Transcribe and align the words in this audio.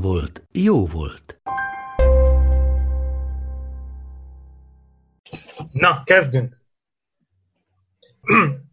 volt, 0.00 0.46
jó 0.52 0.86
volt. 0.86 1.40
Na, 5.72 6.02
kezdünk! 6.04 6.56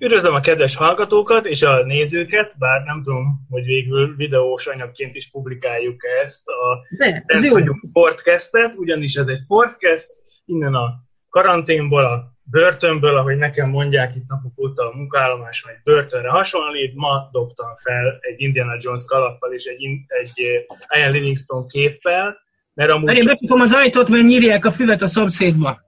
Üdvözlöm 0.00 0.34
a 0.34 0.40
kedves 0.40 0.76
hallgatókat 0.76 1.46
és 1.46 1.62
a 1.62 1.84
nézőket, 1.84 2.58
bár 2.58 2.82
nem 2.82 3.02
tudom, 3.02 3.46
hogy 3.50 3.64
végül 3.64 4.16
videós 4.16 4.66
anyagként 4.66 5.14
is 5.14 5.30
publikáljuk 5.30 6.02
ezt 6.22 6.48
a 6.48 6.86
De, 6.96 7.22
ez 7.26 7.44
jó. 7.44 7.56
podcastet, 7.92 8.74
ugyanis 8.74 9.14
ez 9.14 9.26
egy 9.26 9.44
podcast, 9.46 10.10
innen 10.44 10.74
a 10.74 10.94
karanténból, 11.28 12.04
a 12.04 12.37
börtönből, 12.50 13.16
ahogy 13.16 13.36
nekem 13.36 13.68
mondják 13.68 14.14
itt 14.14 14.28
napok 14.28 14.58
óta 14.58 14.90
a 14.90 14.96
munkállomás, 14.96 15.62
vagy 15.62 15.74
börtönre 15.84 16.28
hasonlít, 16.28 16.94
ma 16.94 17.28
dobtam 17.32 17.76
fel 17.76 18.06
egy 18.20 18.40
Indiana 18.40 18.76
Jones 18.78 19.04
kalappal 19.06 19.52
és 19.52 19.64
egy, 19.64 19.84
egy 20.06 20.66
Ian 20.96 21.10
Livingstone 21.10 21.66
képpel, 21.68 22.36
mert 22.74 22.90
amúgy... 22.90 23.16
Én 23.16 23.24
bepikom 23.24 23.60
az 23.60 23.72
ajtót, 23.72 24.08
mert 24.08 24.24
nyírják 24.24 24.64
a 24.64 24.72
füvet 24.72 25.02
a 25.02 25.08
szomszédba. 25.08 25.82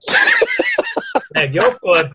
Meg 1.29 1.53
jobbkor. 1.53 2.09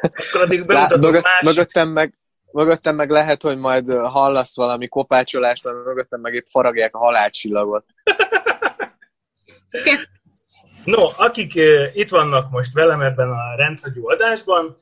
Akkor 0.00 0.40
addig 0.40 0.66
bemutatok 0.66 1.00
mögött, 1.00 1.22
más... 1.22 1.42
Mögöttem 1.42 1.88
meg, 1.88 2.14
mögöttem 2.52 2.96
meg 2.96 3.10
lehet, 3.10 3.42
hogy 3.42 3.58
majd 3.58 3.90
hallasz 3.90 4.56
valami 4.56 4.88
kopácsolást, 4.88 5.64
mert 5.64 5.76
mögöttem 5.84 6.20
meg 6.20 6.34
épp 6.34 6.44
faragják 6.50 6.94
a 6.94 6.98
halálcsillagot. 6.98 7.84
No, 10.84 11.08
akik 11.16 11.54
itt 11.92 12.08
vannak 12.08 12.50
most 12.50 12.72
velem 12.72 13.00
ebben 13.00 13.30
a 13.30 13.54
rendhagyó 13.56 14.08
adásban, 14.08 14.74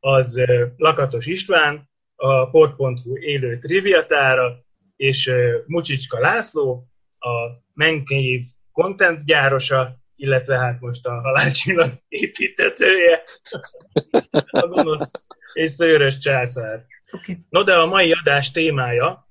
az 0.00 0.40
Lakatos 0.76 1.26
István, 1.26 1.88
a 2.16 2.50
port.hu 2.50 3.18
élő 3.18 3.58
triviatára, 3.58 4.64
és 4.96 5.30
Mucsicska 5.66 6.20
László, 6.20 6.86
a 7.18 7.56
Menkév 7.74 8.44
content 8.72 9.24
gyárosa, 9.24 9.96
illetve 10.16 10.58
hát 10.58 10.80
most 10.80 11.06
a 11.06 11.20
halálcsillag 11.20 11.92
építetője, 12.08 13.22
a 14.50 14.66
gonosz 14.66 15.10
és 15.52 15.70
szőrös 15.70 16.18
császár. 16.18 16.84
Okay. 17.10 17.38
No, 17.48 17.62
de 17.62 17.74
a 17.74 17.86
mai 17.86 18.12
adás 18.12 18.50
témája 18.50 19.28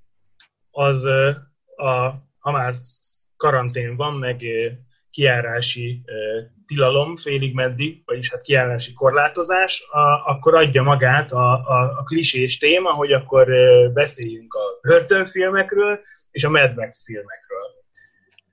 az, 0.71 1.05
a, 1.75 2.13
ha 2.39 2.51
már 2.51 2.73
karantén 3.37 3.95
van, 3.95 4.13
meg 4.13 4.43
kiárási 5.17 6.01
tilalom 6.67 7.15
félig 7.15 7.53
meddig, 7.53 8.01
vagyis 8.05 8.31
hát 8.31 8.41
kiárási 8.41 8.93
korlátozás, 8.93 9.83
a, 9.91 10.31
akkor 10.31 10.55
adja 10.55 10.83
magát 10.83 11.31
a, 11.31 11.53
a, 11.53 11.97
a 11.97 12.03
klisés 12.03 12.57
téma, 12.57 12.91
hogy 12.91 13.11
akkor 13.11 13.47
beszéljünk 13.93 14.53
a 14.53 14.79
börtönfilmekről 14.81 15.99
és 16.31 16.43
a 16.43 16.49
Mad 16.49 16.75
Max 16.75 17.03
filmekről. 17.03 17.65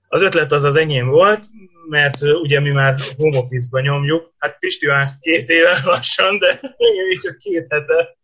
Az 0.08 0.22
ötlet 0.22 0.52
az 0.52 0.64
az 0.64 0.76
enyém 0.76 1.08
volt, 1.08 1.44
mert 1.88 2.22
ugye 2.22 2.60
mi 2.60 2.70
már 2.70 2.98
home 3.16 3.38
office 3.38 3.80
nyomjuk, 3.80 4.32
hát 4.38 4.58
Pisti 4.58 4.86
már 4.86 5.08
két 5.20 5.48
éve 5.48 5.80
lassan, 5.84 6.38
de 6.38 6.60
még 7.08 7.20
csak 7.22 7.36
két 7.36 7.66
hete. 7.68 8.16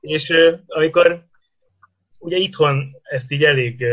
és 0.00 0.32
amikor 0.66 1.24
ugye 2.20 2.36
itthon 2.36 2.90
ezt 3.02 3.32
így 3.32 3.44
elég 3.44 3.84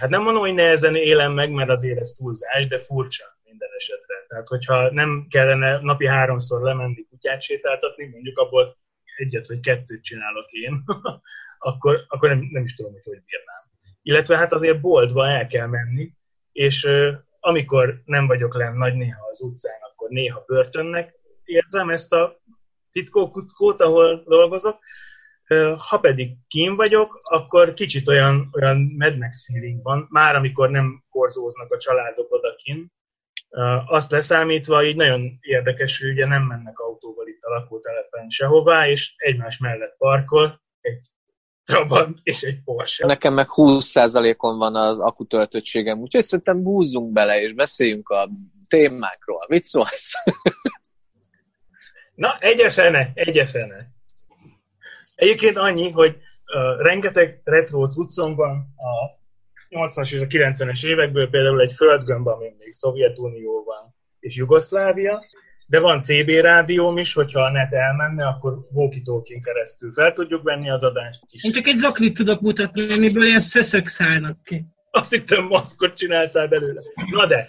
hát 0.00 0.10
nem 0.10 0.22
mondom, 0.22 0.42
hogy 0.42 0.54
nehezen 0.54 0.94
élem 0.94 1.32
meg, 1.32 1.50
mert 1.50 1.70
azért 1.70 1.98
ez 1.98 2.10
túlzás, 2.10 2.66
de 2.66 2.80
furcsa 2.80 3.24
minden 3.44 3.68
esetre. 3.76 4.24
Tehát, 4.28 4.48
hogyha 4.48 4.90
nem 4.92 5.26
kellene 5.30 5.78
napi 5.80 6.06
háromszor 6.06 6.62
lemenni 6.62 7.06
kutyát 7.10 7.42
sétáltatni, 7.42 8.06
mondjuk 8.06 8.38
abból 8.38 8.76
egyet 9.16 9.46
vagy 9.46 9.60
kettőt 9.60 10.02
csinálok 10.02 10.50
én, 10.50 10.84
akkor, 11.68 12.04
akkor 12.08 12.28
nem, 12.28 12.48
nem 12.50 12.62
is 12.62 12.74
tudom, 12.74 12.92
hogy 12.92 13.02
hogy 13.04 13.22
bírnám. 13.24 13.64
Illetve 14.02 14.36
hát 14.36 14.52
azért 14.52 14.80
boltba 14.80 15.28
el 15.28 15.46
kell 15.46 15.66
menni, 15.66 16.12
és 16.52 16.88
amikor 17.40 18.02
nem 18.04 18.26
vagyok 18.26 18.54
lenn 18.54 18.74
nagy 18.74 18.94
néha 18.94 19.28
az 19.30 19.40
utcán, 19.40 19.78
akkor 19.92 20.08
néha 20.08 20.44
börtönnek 20.46 21.14
érzem 21.44 21.90
ezt 21.90 22.12
a 22.12 22.40
fickó-kuckót, 22.90 23.80
ahol 23.80 24.22
dolgozok, 24.26 24.78
ha 25.76 25.98
pedig 25.98 26.36
kín 26.48 26.74
vagyok, 26.74 27.18
akkor 27.30 27.74
kicsit 27.74 28.08
olyan, 28.08 28.48
olyan 28.52 28.94
Mad 28.98 29.18
Max 29.18 29.44
feeling 29.44 29.82
van, 29.82 30.06
már 30.10 30.34
amikor 30.34 30.70
nem 30.70 31.04
korzóznak 31.10 31.72
a 31.72 31.78
családok 31.78 32.32
odakin. 32.32 32.92
Azt 33.86 34.10
leszámítva, 34.10 34.84
így 34.84 34.96
nagyon 34.96 35.38
érdekes, 35.40 36.00
hogy 36.00 36.10
ugye 36.10 36.26
nem 36.26 36.42
mennek 36.42 36.78
autóval 36.78 37.26
itt 37.26 37.42
a 37.42 37.50
lakótelepen 37.50 38.28
sehová, 38.28 38.88
és 38.88 39.14
egymás 39.16 39.58
mellett 39.58 39.94
parkol 39.98 40.62
egy 40.80 41.00
Trabant 41.64 42.18
és 42.22 42.42
egy 42.42 42.62
Porsche. 42.64 43.06
Nekem 43.06 43.34
meg 43.34 43.46
20%-on 43.54 44.58
van 44.58 44.74
az 44.74 44.98
akutöltöttségem, 44.98 45.98
úgyhogy 45.98 46.22
szerintem 46.22 46.62
búzzunk 46.62 47.12
bele, 47.12 47.40
és 47.40 47.52
beszéljünk 47.52 48.08
a 48.08 48.28
témákról. 48.68 49.46
Mit 49.48 49.64
szólsz? 49.64 50.12
Na, 52.14 52.36
egyefene, 52.38 53.10
egyefene. 53.14 53.95
Egyébként 55.16 55.56
annyi, 55.56 55.90
hogy 55.90 56.16
uh, 56.16 56.82
rengeteg 56.82 57.40
retro 57.44 57.86
cuccom 57.86 58.34
van 58.34 58.74
a 58.76 59.16
80-as 59.70 60.12
és 60.12 60.20
a 60.20 60.26
90-es 60.26 60.86
évekből, 60.86 61.30
például 61.30 61.60
egy 61.60 61.72
földgömb, 61.72 62.26
ami 62.26 62.54
még 62.58 62.72
Szovjetunió 62.72 63.64
van, 63.64 63.94
és 64.20 64.36
Jugoszlávia, 64.36 65.20
de 65.66 65.80
van 65.80 66.02
CB 66.02 66.28
rádióm 66.28 66.98
is, 66.98 67.12
hogyha 67.12 67.40
a 67.40 67.50
net 67.50 67.72
elmenne, 67.72 68.26
akkor 68.26 68.58
walkie 68.72 69.40
keresztül 69.44 69.92
fel 69.92 70.12
tudjuk 70.12 70.42
venni 70.42 70.70
az 70.70 70.82
adást 70.82 71.20
is. 71.32 71.44
Én 71.44 71.52
csak 71.52 71.66
egy 71.66 71.76
zaklit 71.76 72.16
tudok 72.16 72.40
mutatni, 72.40 72.92
amiből 72.96 73.24
ilyen 73.24 73.40
szöszök 73.40 73.88
szállnak 73.88 74.42
ki. 74.44 74.64
Azt 74.90 75.10
hittem, 75.10 75.44
maszkot 75.44 75.96
csináltál 75.96 76.48
belőle. 76.48 76.80
Na 77.10 77.26
de, 77.26 77.46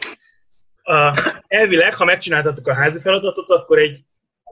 uh, 0.84 1.18
elvileg, 1.48 1.94
ha 1.94 2.06
megcsináltatok 2.06 2.68
a 2.68 2.74
házi 2.74 3.00
feladatot, 3.00 3.50
akkor 3.50 3.80
egy 3.80 4.06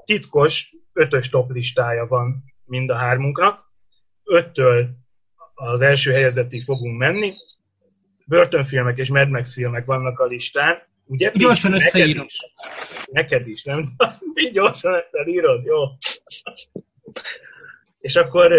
titkos 0.05 0.75
ötös 0.93 1.29
top 1.29 1.51
listája 1.51 2.05
van 2.05 2.43
mind 2.65 2.89
a 2.89 2.95
hármunknak. 2.95 3.63
Öttől 4.23 4.89
az 5.53 5.81
első 5.81 6.11
helyezettig 6.11 6.63
fogunk 6.63 6.99
menni. 6.99 7.33
Börtönfilmek 8.25 8.97
és 8.97 9.09
Mad 9.09 9.29
Max 9.29 9.53
filmek 9.53 9.85
vannak 9.85 10.19
a 10.19 10.25
listán. 10.25 10.77
Ugye? 11.05 11.31
Gyorsan 11.33 11.73
összeírom. 11.73 12.25
Is. 12.25 12.39
Neked 13.11 13.47
is, 13.47 13.63
nem? 13.63 13.93
Azt 13.97 14.21
így 14.33 14.53
gyorsan 14.53 15.03
felírod, 15.11 15.65
jó? 15.65 15.83
és 18.05 18.15
akkor 18.15 18.51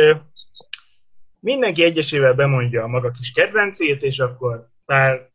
mindenki 1.41 1.83
egyesével 1.83 2.35
bemondja 2.35 2.83
a 2.83 2.87
maga 2.87 3.11
kis 3.11 3.33
kedvencét, 3.33 4.03
és 4.03 4.19
akkor 4.19 4.69
pár 4.85 5.31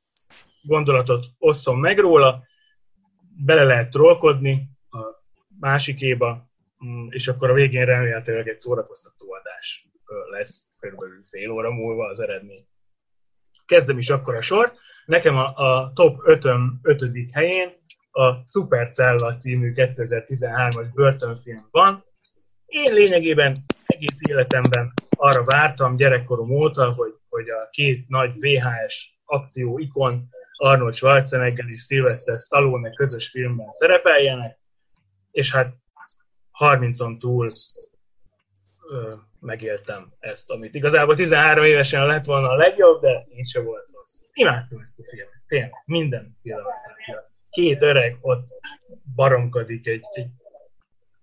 gondolatot 0.62 1.26
osszom 1.38 1.80
meg 1.80 2.00
róla, 2.00 2.44
bele 3.46 3.64
lehet 3.64 3.90
trollkodni 3.90 4.70
a 4.90 5.00
másikéba, 5.60 6.51
és 7.10 7.28
akkor 7.28 7.50
a 7.50 7.54
végén 7.54 7.86
remélhetőleg 7.86 8.48
egy 8.48 8.60
szórakoztató 8.60 9.34
adás 9.34 9.88
lesz, 10.26 10.70
körülbelül 10.80 11.24
fél 11.32 11.52
óra 11.52 11.72
múlva 11.72 12.08
az 12.08 12.20
eredmény. 12.20 12.66
Kezdem 13.66 13.98
is 13.98 14.10
akkor 14.10 14.36
a 14.36 14.42
sort. 14.42 14.78
Nekem 15.06 15.38
a, 15.38 15.54
a 15.56 15.92
top 15.94 16.20
5 16.24 16.46
5. 16.82 17.12
helyén 17.32 17.70
a 18.12 18.48
Supercella 18.48 19.36
című 19.36 19.72
2013-as 19.76 20.88
börtönfilm 20.94 21.68
van. 21.72 22.04
Én 22.66 22.94
lényegében 22.94 23.54
egész 23.86 24.18
életemben 24.30 24.94
arra 25.10 25.44
vártam 25.44 25.96
gyerekkorom 25.96 26.50
óta, 26.50 26.92
hogy, 26.92 27.14
hogy 27.30 27.50
a 27.50 27.70
két 27.70 28.08
nagy 28.08 28.32
VHS 28.40 29.20
akció 29.26 29.80
ikon 29.80 30.30
Arnold 30.58 30.94
Schwarzenegger 30.94 31.66
és 31.68 31.84
Sylvester 31.84 32.40
Stallone 32.40 32.90
közös 32.90 33.30
filmben 33.30 33.72
szerepeljenek, 33.72 34.60
és 35.32 35.52
hát 35.52 35.74
30-on 36.62 37.18
túl 37.18 37.48
ö, 38.90 39.12
megéltem 39.40 40.14
ezt, 40.20 40.52
amit 40.52 40.76
igazából 40.76 41.16
13 41.16 41.64
évesen 41.64 42.06
lett 42.06 42.26
volna 42.26 42.50
a 42.50 42.56
legjobb, 42.56 43.02
de 43.02 43.28
így 43.36 43.48
se 43.48 43.62
volt 43.62 43.90
rossz. 43.94 44.22
Imádtam 44.34 44.80
ezt 44.80 45.00
a 45.00 45.04
filmet, 45.10 45.42
tényleg, 45.48 45.72
minden 45.86 46.38
pillanatban. 46.42 46.74
két 47.50 47.82
öreg 47.82 48.18
ott 48.22 48.48
baromkodik 49.16 49.88
egy, 49.88 50.04
egy 50.14 50.30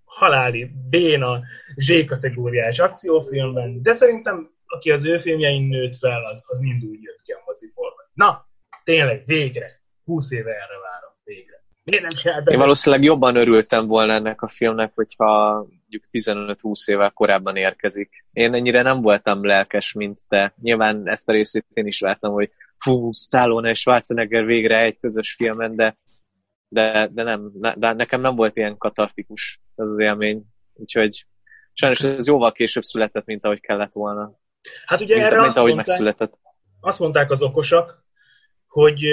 haláli 0.05 0.71
béna 0.89 1.41
Z-kategóriás 1.77 2.79
akciófilmben, 2.79 3.83
de 3.83 3.93
szerintem 3.93 4.57
aki 4.69 4.91
az 4.91 5.05
ő 5.05 5.17
filmjein 5.17 5.63
nőtt 5.63 5.97
fel, 5.97 6.25
az, 6.25 6.45
az 6.47 6.59
mind 6.59 6.85
úgy 6.85 7.03
jött 7.03 7.23
ki 7.23 7.33
a 7.33 7.43
moziból. 7.47 7.93
Na, 8.15 8.49
tényleg, 8.85 9.23
végre. 9.27 9.81
20 10.05 10.31
éve 10.31 10.51
erre 10.51 10.79
várom, 10.83 11.13
végre. 11.25 11.58
Miért 11.89 12.03
nem 12.03 12.13
csináltam? 12.13 12.53
Én 12.53 12.59
valószínűleg 12.59 13.05
jobban 13.05 13.37
örültem 13.37 13.87
volna 13.87 14.13
ennek 14.13 14.43
a 14.43 14.49
filmnek, 14.49 14.93
hogyha 14.95 15.55
mondjuk 15.55 16.05
15-20 16.13 16.91
évvel 16.91 17.11
korábban 17.11 17.57
érkezik. 17.57 18.25
Én 18.33 18.55
ennyire 18.55 18.83
nem 18.83 19.01
voltam 19.01 19.45
lelkes, 19.45 19.93
mint 19.93 20.19
te. 20.29 20.55
Nyilván 20.63 21.09
ezt 21.09 21.29
a 21.29 21.33
részét 21.33 21.67
én 21.73 21.87
is 21.87 22.01
láttam, 22.01 22.33
hogy 22.33 22.51
fú, 22.77 23.13
Stallone 23.13 23.71
és 23.71 23.79
Schwarzenegger 23.79 24.45
végre 24.45 24.79
egy 24.79 24.99
közös 24.99 25.35
filmen, 25.35 25.77
de, 25.77 25.97
de, 26.69 27.09
de, 27.13 27.23
nem, 27.23 27.51
de 27.77 27.93
nekem 27.93 28.21
nem 28.21 28.37
volt 28.37 28.57
ilyen 28.57 28.77
katartikus 28.77 29.61
ez 29.77 29.89
az 29.89 29.99
élmény. 29.99 30.43
Úgyhogy 30.75 31.27
sajnos 31.73 32.03
ez 32.03 32.27
jóval 32.27 32.53
később 32.53 32.83
született, 32.83 33.25
mint 33.25 33.45
ahogy 33.45 33.61
kellett 33.61 33.93
volna. 33.93 34.33
Hát 34.87 35.01
ugye 35.01 35.15
Mint, 35.15 35.27
erre 35.27 35.37
mint 35.37 35.47
azt 35.47 35.57
ahogy 35.57 35.75
mondták, 35.75 35.99
megszületett. 35.99 36.39
azt 36.81 36.99
mondták 36.99 37.31
az 37.31 37.43
okosak, 37.43 38.05
hogy 38.67 39.05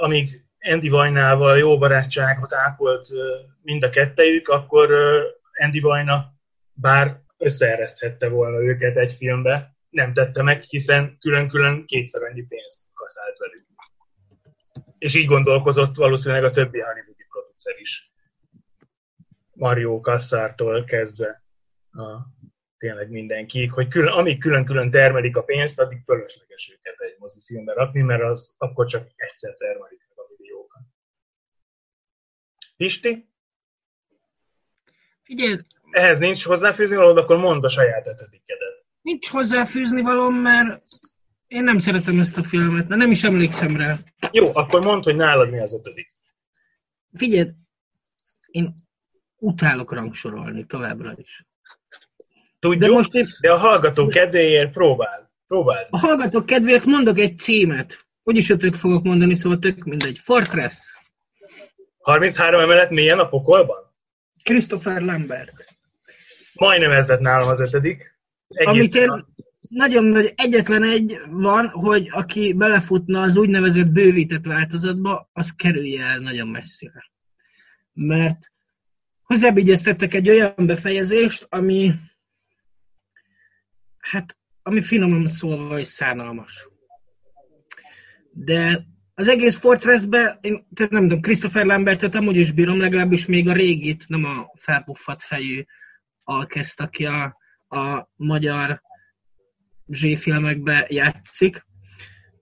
amíg 0.00 0.44
Andy 0.62 0.88
Vajnával 0.88 1.58
jó 1.58 1.78
barátságot 1.78 2.54
ápolt 2.54 3.08
mind 3.62 3.82
a 3.82 3.90
kettejük, 3.90 4.48
akkor 4.48 4.90
Andy 5.52 5.80
Vajna 5.80 6.32
bár 6.72 7.20
összeereszthette 7.38 8.28
volna 8.28 8.62
őket 8.62 8.96
egy 8.96 9.14
filmbe, 9.14 9.76
nem 9.90 10.12
tette 10.12 10.42
meg, 10.42 10.62
hiszen 10.62 11.16
külön-külön 11.20 11.86
kétszer 11.86 12.22
annyi 12.22 12.42
pénzt 12.42 12.80
kaszált 12.94 13.38
velük. 13.38 13.66
És 14.98 15.14
így 15.14 15.26
gondolkozott 15.26 15.96
valószínűleg 15.96 16.44
a 16.44 16.50
többi 16.50 16.80
hollywoodi 16.80 17.26
producer 17.28 17.74
is. 17.80 18.12
Mario 19.52 20.00
Kasszártól 20.00 20.84
kezdve 20.84 21.42
a, 21.90 22.02
tényleg 22.78 23.10
mindenki, 23.10 23.66
hogy 23.66 23.88
külön, 23.88 24.12
amíg 24.12 24.40
külön-külön 24.40 24.90
termelik 24.90 25.36
a 25.36 25.42
pénzt, 25.42 25.80
addig 25.80 26.02
fölösleges 26.04 26.70
őket 26.72 27.00
egy 27.00 27.16
mozifilmbe 27.18 27.72
rakni, 27.72 28.00
mert 28.00 28.22
az 28.22 28.54
akkor 28.58 28.86
csak 28.86 29.06
egyszer 29.16 29.54
termelik. 29.54 30.00
Pisti, 32.82 33.28
Figyelj, 35.22 35.58
ehhez 35.90 36.18
nincs 36.18 36.44
hozzáfűzni 36.44 36.96
valód, 36.96 37.16
akkor 37.16 37.36
mondd 37.36 37.64
a 37.64 37.68
saját 37.68 38.06
ötödikedet. 38.06 38.84
nincs 39.02 39.28
hozzáfűzni 39.28 40.02
valóm, 40.02 40.34
mert 40.34 40.82
én 41.46 41.62
nem 41.62 41.78
szeretem 41.78 42.20
ezt 42.20 42.36
a 42.36 42.42
filmet, 42.42 42.86
de 42.86 42.94
nem 42.94 43.10
is 43.10 43.24
emlékszem 43.24 43.76
rá. 43.76 43.96
Jó, 44.30 44.50
akkor 44.54 44.80
mondd, 44.80 45.02
hogy 45.02 45.16
nálad 45.16 45.50
mi 45.50 45.58
az 45.60 45.74
ötödik. 45.74 46.06
Figyelj, 47.14 47.50
én 48.46 48.74
utálok 49.36 49.92
rangsorolni 49.92 50.66
továbbra 50.66 51.14
is. 51.16 51.46
Tudjuk, 52.58 52.80
De 52.82 52.88
most 52.88 53.14
én 53.14 53.26
de 53.40 53.52
a 53.52 53.58
hallgató 53.58 54.06
kedvéért 54.06 54.72
próbál. 54.72 55.32
Próbáld. 55.46 55.86
a 55.90 55.98
hallgatók 55.98 56.46
kedvéért 56.46 56.84
mondok 56.84 57.18
egy 57.18 57.38
címet. 57.38 58.06
Úgyis 58.22 58.50
ötök 58.50 58.74
fogok 58.74 59.02
mondani, 59.02 59.36
szóval 59.36 59.58
tök 59.58 59.84
mindegy. 59.84 60.18
Fortress. 60.18 61.00
33 62.02 62.60
emelet 62.60 62.90
mélyen 62.90 63.18
a 63.18 63.28
pokolban? 63.28 63.76
Christopher 64.42 65.00
Lambert. 65.00 65.74
Majdnem 66.54 66.90
ez 66.90 67.08
lett 67.08 67.20
nálam 67.20 67.48
az 67.48 67.60
ötödik. 67.60 68.18
Amit 68.48 68.94
én 68.94 69.24
nagyon 69.70 70.04
nagy, 70.04 70.32
egyetlen 70.36 70.82
egy 70.82 71.20
van, 71.30 71.68
hogy 71.68 72.08
aki 72.10 72.52
belefutna 72.52 73.22
az 73.22 73.36
úgynevezett 73.36 73.86
bővített 73.86 74.44
változatba, 74.44 75.30
az 75.32 75.52
kerülje 75.56 76.04
el 76.04 76.18
nagyon 76.18 76.48
messzire. 76.48 77.10
Mert 77.92 78.52
hozzábigyeztettek 79.22 80.14
egy 80.14 80.28
olyan 80.28 80.54
befejezést, 80.56 81.46
ami 81.50 81.92
hát, 83.98 84.36
ami 84.62 84.82
finoman 84.82 85.26
szólva 85.26 85.78
is 85.78 85.88
szánalmas. 85.88 86.68
De 88.30 88.86
az 89.14 89.28
egész 89.28 89.56
Fortressbe, 89.56 90.38
én 90.40 90.66
nem 90.74 91.02
tudom, 91.02 91.20
Christopher 91.20 91.64
Lambertet 91.64 92.14
amúgy 92.14 92.36
is 92.36 92.52
bírom, 92.52 92.80
legalábbis 92.80 93.26
még 93.26 93.48
a 93.48 93.52
régit, 93.52 94.08
nem 94.08 94.24
a 94.24 94.50
felpuffat 94.54 95.22
fejű 95.22 95.64
alkezt, 96.24 96.80
aki 96.80 97.04
a, 97.04 97.36
a 97.68 98.08
magyar 98.16 98.82
Z-filmekbe 99.86 100.86
játszik, 100.88 101.66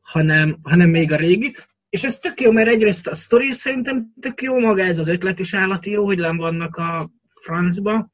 hanem, 0.00 0.56
hanem 0.62 0.90
még 0.90 1.12
a 1.12 1.16
régit. 1.16 1.68
És 1.88 2.02
ez 2.02 2.18
tök 2.18 2.40
jó, 2.40 2.50
mert 2.50 2.68
egyrészt 2.68 3.06
a 3.06 3.14
sztori 3.14 3.50
szerintem 3.50 4.12
tök 4.20 4.42
jó, 4.42 4.58
maga 4.58 4.82
ez 4.82 4.98
az 4.98 5.08
ötlet 5.08 5.38
is 5.38 5.54
állati 5.54 5.90
jó, 5.90 6.04
hogy 6.04 6.18
nem 6.18 6.36
vannak 6.36 6.76
a 6.76 7.10
francba, 7.40 8.10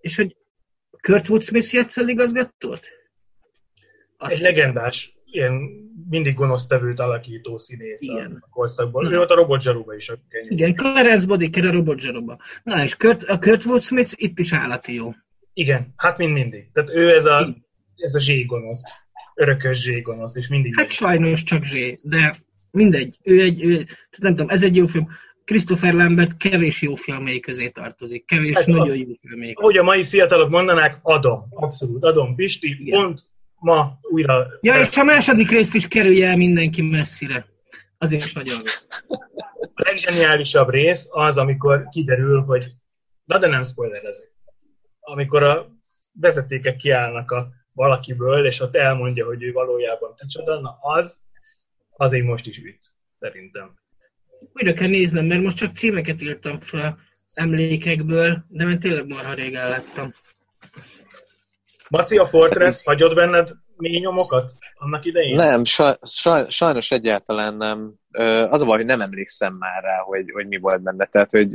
és 0.00 0.16
hogy 0.16 0.36
Kurt 1.00 1.28
Wood 1.28 1.42
Smith 1.42 1.74
játsz 1.74 1.96
az 1.96 2.08
igazgatót? 2.08 2.88
Azt 4.16 4.32
Egy 4.32 4.40
legendás, 4.40 5.16
ilyen 5.24 5.52
mindig 6.08 6.34
gonosztevőt 6.34 7.00
alakító 7.00 7.56
színész 7.56 8.02
Igen. 8.02 8.38
a 8.40 8.48
korszakból. 8.50 9.02
Na. 9.02 9.12
Ő 9.12 9.16
volt 9.16 9.30
a 9.30 9.34
Robot 9.34 9.60
Zsaruba 9.62 9.94
is 9.94 10.08
a 10.08 10.14
kenyő. 10.28 10.48
Igen, 10.50 10.74
Clarence 10.74 11.26
Bodiker 11.26 11.64
a 11.64 11.70
Robot 11.70 12.00
Zsaroba. 12.00 12.38
Na 12.62 12.82
és 12.82 12.96
Kurt, 12.96 13.22
a 13.22 13.38
Kurt 13.38 13.64
Wood 13.64 13.82
Smith 13.82 14.12
itt 14.16 14.38
is 14.38 14.52
állati 14.52 14.94
jó. 14.94 15.12
Igen, 15.52 15.92
hát 15.96 16.18
mind 16.18 16.32
mindig. 16.32 16.70
Tehát 16.72 16.90
ő 16.90 17.14
ez 17.14 17.24
a, 17.24 17.56
ez 17.96 18.14
a 18.14 18.20
zségonosz. 18.20 18.82
Örökös 19.34 19.80
zségonosz, 19.82 20.36
és 20.36 20.48
mindig 20.48 20.72
Hát 20.76 20.90
sajnos 20.90 21.42
csak 21.42 21.62
Zsé, 21.62 21.92
de 22.02 22.38
mindegy. 22.70 23.18
Ő 23.22 23.40
egy, 23.40 23.64
ő, 23.64 23.84
nem 24.18 24.30
tudom, 24.36 24.48
ez 24.48 24.62
egy 24.62 24.76
jó 24.76 24.86
film. 24.86 25.08
Christopher 25.44 25.94
Lambert 25.94 26.36
kevés 26.36 26.82
jó 26.82 26.94
filmei 26.94 27.40
közé 27.40 27.68
tartozik. 27.68 28.26
Kevés 28.26 28.56
Hát 28.56 28.66
nagyon 28.66 28.90
az- 28.90 28.96
jó 28.96 29.12
filmei. 29.20 29.52
Ahogy 29.54 29.76
a 29.76 29.82
mai 29.82 30.04
fiatalok 30.04 30.50
mondanák, 30.50 30.98
adom. 31.02 31.46
Abszolút, 31.50 32.04
adom. 32.04 32.34
Pisti, 32.34 32.76
Igen. 32.80 33.00
pont 33.00 33.20
ma 33.58 33.98
újra... 34.02 34.46
Ja, 34.60 34.80
és 34.80 34.96
a 34.96 35.04
második 35.04 35.50
részt 35.50 35.74
is 35.74 35.88
kerülje 35.88 36.28
el 36.28 36.36
mindenki 36.36 36.82
messzire. 36.82 37.46
Az 37.98 38.12
is 38.12 38.32
nagyon 38.32 38.54
jó. 38.54 39.16
A 39.74 39.82
leggeniálisabb 39.82 40.70
rész 40.70 41.08
az, 41.10 41.38
amikor 41.38 41.88
kiderül, 41.88 42.42
hogy... 42.42 42.66
Na, 43.24 43.38
de 43.38 43.46
nem 43.46 43.62
spoilerezek. 43.62 44.32
Amikor 45.00 45.42
a 45.42 45.70
vezetékek 46.12 46.76
kiállnak 46.76 47.30
a 47.30 47.48
valakiből, 47.72 48.46
és 48.46 48.60
ott 48.60 48.76
elmondja, 48.76 49.26
hogy 49.26 49.42
ő 49.42 49.52
valójában 49.52 50.14
kicsoda, 50.16 50.60
na 50.60 50.78
az, 50.80 51.20
az 51.90 52.12
így 52.12 52.22
most 52.22 52.46
is 52.46 52.58
üt, 52.58 52.92
szerintem. 53.14 53.74
Újra 54.52 54.72
kell 54.72 54.88
néznem, 54.88 55.24
mert 55.24 55.42
most 55.42 55.56
csak 55.56 55.76
címeket 55.76 56.22
írtam 56.22 56.60
fel 56.60 56.98
emlékekből, 57.34 58.44
de 58.48 58.64
mert 58.64 58.80
tényleg 58.80 59.06
marha 59.06 59.34
régen 59.34 59.68
láttam. 59.68 60.12
Maci, 61.88 62.16
a 62.16 62.24
Fortress 62.24 62.84
hagyott 62.84 63.14
benned 63.14 63.48
mély 63.76 63.98
nyomokat 63.98 64.52
annak 64.74 65.04
idején? 65.04 65.34
Nem, 65.34 65.64
saj, 65.64 65.96
saj, 66.02 66.48
sajnos 66.48 66.90
egyáltalán 66.90 67.54
nem. 67.54 67.94
Az 68.50 68.62
a 68.62 68.66
baj, 68.66 68.76
hogy 68.76 68.86
nem 68.86 69.00
emlékszem 69.00 69.54
már 69.54 69.82
rá, 69.82 69.98
hogy, 69.98 70.30
hogy 70.32 70.46
mi 70.46 70.58
volt 70.58 70.82
benne. 70.82 71.06
Tehát, 71.06 71.30
hogy 71.30 71.48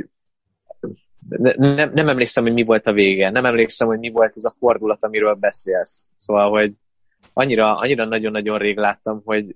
ne, 1.28 1.52
nem, 1.56 1.90
nem 1.92 2.08
emlékszem, 2.08 2.42
hogy 2.42 2.52
mi 2.52 2.62
volt 2.62 2.86
a 2.86 2.92
vége. 2.92 3.30
Nem 3.30 3.44
emlékszem, 3.44 3.86
hogy 3.86 3.98
mi 3.98 4.10
volt 4.10 4.32
ez 4.34 4.44
a 4.44 4.54
fordulat, 4.58 5.04
amiről 5.04 5.34
beszélsz. 5.34 6.12
Szóval, 6.16 6.50
hogy 6.50 6.72
annyira, 7.32 7.78
annyira 7.78 8.04
nagyon-nagyon 8.04 8.58
rég 8.58 8.76
láttam, 8.76 9.22
hogy 9.24 9.54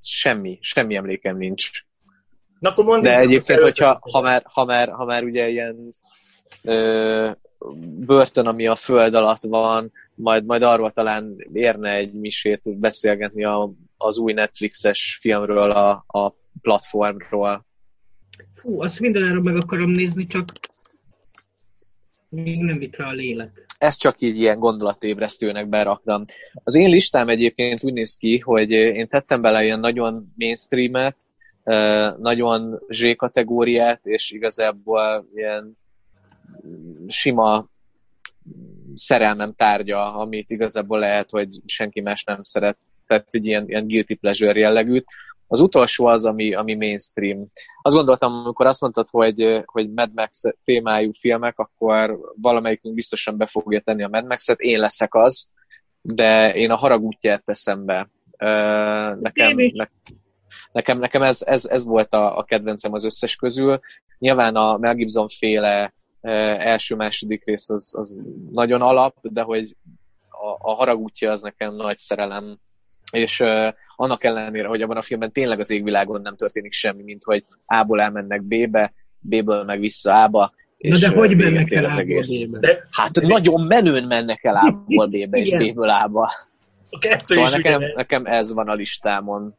semmi, 0.00 0.58
semmi 0.60 0.96
emlékem 0.96 1.36
nincs. 1.36 1.70
Na, 2.58 2.70
akkor 2.70 2.84
mondd 2.84 3.02
De 3.02 3.18
egyébként, 3.18 3.62
hogy 3.62 3.78
hogyha 3.78 3.98
ha 4.12 4.20
már, 4.20 4.42
ha 4.52 4.64
már, 4.64 4.88
ha 4.88 5.04
már 5.04 5.22
ugye 5.22 5.48
ilyen 5.48 5.76
ö, 6.62 7.30
börtön, 8.06 8.46
ami 8.46 8.66
a 8.66 8.74
föld 8.74 9.14
alatt 9.14 9.42
van, 9.42 9.92
majd, 10.14 10.44
majd 10.44 10.62
arról 10.62 10.90
talán 10.90 11.36
érne 11.52 11.94
egy 11.94 12.12
misét 12.12 12.78
beszélgetni 12.78 13.44
a, 13.44 13.72
az 13.96 14.18
új 14.18 14.32
Netflixes 14.32 15.18
filmről, 15.20 15.70
a, 15.70 16.04
a 16.06 16.34
platformról. 16.62 17.66
Fú, 18.54 18.82
azt 18.82 19.00
mindenáron 19.00 19.42
meg 19.42 19.56
akarom 19.56 19.90
nézni, 19.90 20.26
csak 20.26 20.52
még 22.30 22.62
nem 22.62 22.78
vitt 22.78 22.96
rá 22.96 23.08
a 23.08 23.12
lélek. 23.12 23.66
Ezt 23.78 24.00
csak 24.00 24.20
így 24.20 24.38
ilyen 24.38 24.58
gondolatébresztőnek 24.58 25.68
beraktam. 25.68 26.24
Az 26.64 26.74
én 26.74 26.88
listám 26.88 27.28
egyébként 27.28 27.84
úgy 27.84 27.92
néz 27.92 28.16
ki, 28.16 28.38
hogy 28.38 28.70
én 28.70 29.08
tettem 29.08 29.40
bele 29.40 29.64
ilyen 29.64 29.80
nagyon 29.80 30.32
mainstreamet, 30.36 31.16
ö, 31.64 32.06
nagyon 32.18 32.80
Z 32.88 33.16
kategóriát, 33.16 34.06
és 34.06 34.30
igazából 34.30 35.28
ilyen 35.34 35.78
sima 37.06 37.68
szerelmem 38.94 39.52
tárgya, 39.52 40.14
amit 40.14 40.50
igazából 40.50 40.98
lehet, 40.98 41.30
hogy 41.30 41.48
senki 41.66 42.00
más 42.00 42.24
nem 42.24 42.42
szeret. 42.42 42.78
Tehát 43.06 43.26
egy 43.30 43.46
ilyen, 43.46 43.68
ilyen 43.68 43.86
guilty 43.86 44.14
pleasure 44.14 44.58
jellegűt. 44.58 45.04
Az 45.46 45.60
utolsó 45.60 46.06
az, 46.06 46.24
ami, 46.24 46.54
ami 46.54 46.74
mainstream. 46.74 47.48
Azt 47.82 47.94
gondoltam, 47.94 48.32
amikor 48.32 48.66
azt 48.66 48.80
mondtad, 48.80 49.08
hogy, 49.10 49.62
hogy 49.64 49.92
Mad 49.92 50.10
Max 50.14 50.42
témájú 50.64 51.10
filmek, 51.18 51.58
akkor 51.58 52.18
valamelyikünk 52.40 52.94
biztosan 52.94 53.36
be 53.36 53.46
fogja 53.46 53.80
tenni 53.80 54.02
a 54.02 54.08
Mad 54.08 54.26
Max-et, 54.26 54.60
én 54.60 54.78
leszek 54.78 55.14
az, 55.14 55.48
de 56.02 56.54
én 56.54 56.70
a 56.70 56.76
harag 56.76 57.02
útját 57.02 57.44
teszem 57.44 57.84
be. 57.84 58.10
Nekem, 59.20 59.56
ne, 59.56 59.84
nekem, 60.72 60.98
nekem 60.98 61.22
ez, 61.22 61.42
ez, 61.42 61.64
ez 61.64 61.84
volt 61.84 62.12
a, 62.12 62.38
a 62.38 62.44
kedvencem 62.44 62.92
az 62.92 63.04
összes 63.04 63.36
közül. 63.36 63.80
Nyilván 64.18 64.56
a 64.56 64.76
Mel 64.76 64.94
Gibson 64.94 65.28
féle 65.28 65.94
első-második 66.20 67.44
rész 67.44 67.70
az, 67.70 67.94
az 67.96 68.22
nagyon 68.52 68.82
alap, 68.82 69.14
de 69.22 69.42
hogy 69.42 69.76
a, 70.28 70.70
a 70.70 70.74
haragútja 70.74 71.30
az 71.30 71.42
nekem 71.42 71.74
nagy 71.74 71.98
szerelem, 71.98 72.58
és 73.12 73.40
uh, 73.40 73.68
annak 73.96 74.24
ellenére, 74.24 74.68
hogy 74.68 74.82
abban 74.82 74.96
a 74.96 75.02
filmben 75.02 75.32
tényleg 75.32 75.58
az 75.58 75.70
égvilágon 75.70 76.20
nem 76.20 76.36
történik 76.36 76.72
semmi, 76.72 77.02
mint 77.02 77.24
hogy 77.24 77.44
A-ból 77.66 78.00
elmennek 78.00 78.42
B-be, 78.42 78.92
B-ből 79.18 79.64
meg 79.64 79.80
vissza 79.80 80.22
A-ba, 80.22 80.52
és 80.78 81.00
Na 81.00 81.08
de 81.08 81.16
hogy 81.16 81.36
mennek 81.36 81.70
el 81.70 81.84
az 81.84 81.96
egész? 81.96 82.46
De, 82.50 82.88
hát 82.90 83.10
de, 83.10 83.26
nagyon 83.26 83.60
menőn 83.66 84.04
mennek 84.04 84.44
el 84.44 84.56
A-ból 84.56 85.06
B-be 85.06 85.38
és 85.38 85.56
B-ből 85.56 85.88
A-ba. 85.88 86.30
Szóval 87.16 87.50
nekem, 87.50 87.82
nekem 87.94 88.26
ez 88.26 88.52
van 88.52 88.68
a 88.68 88.74
listámon. 88.74 89.54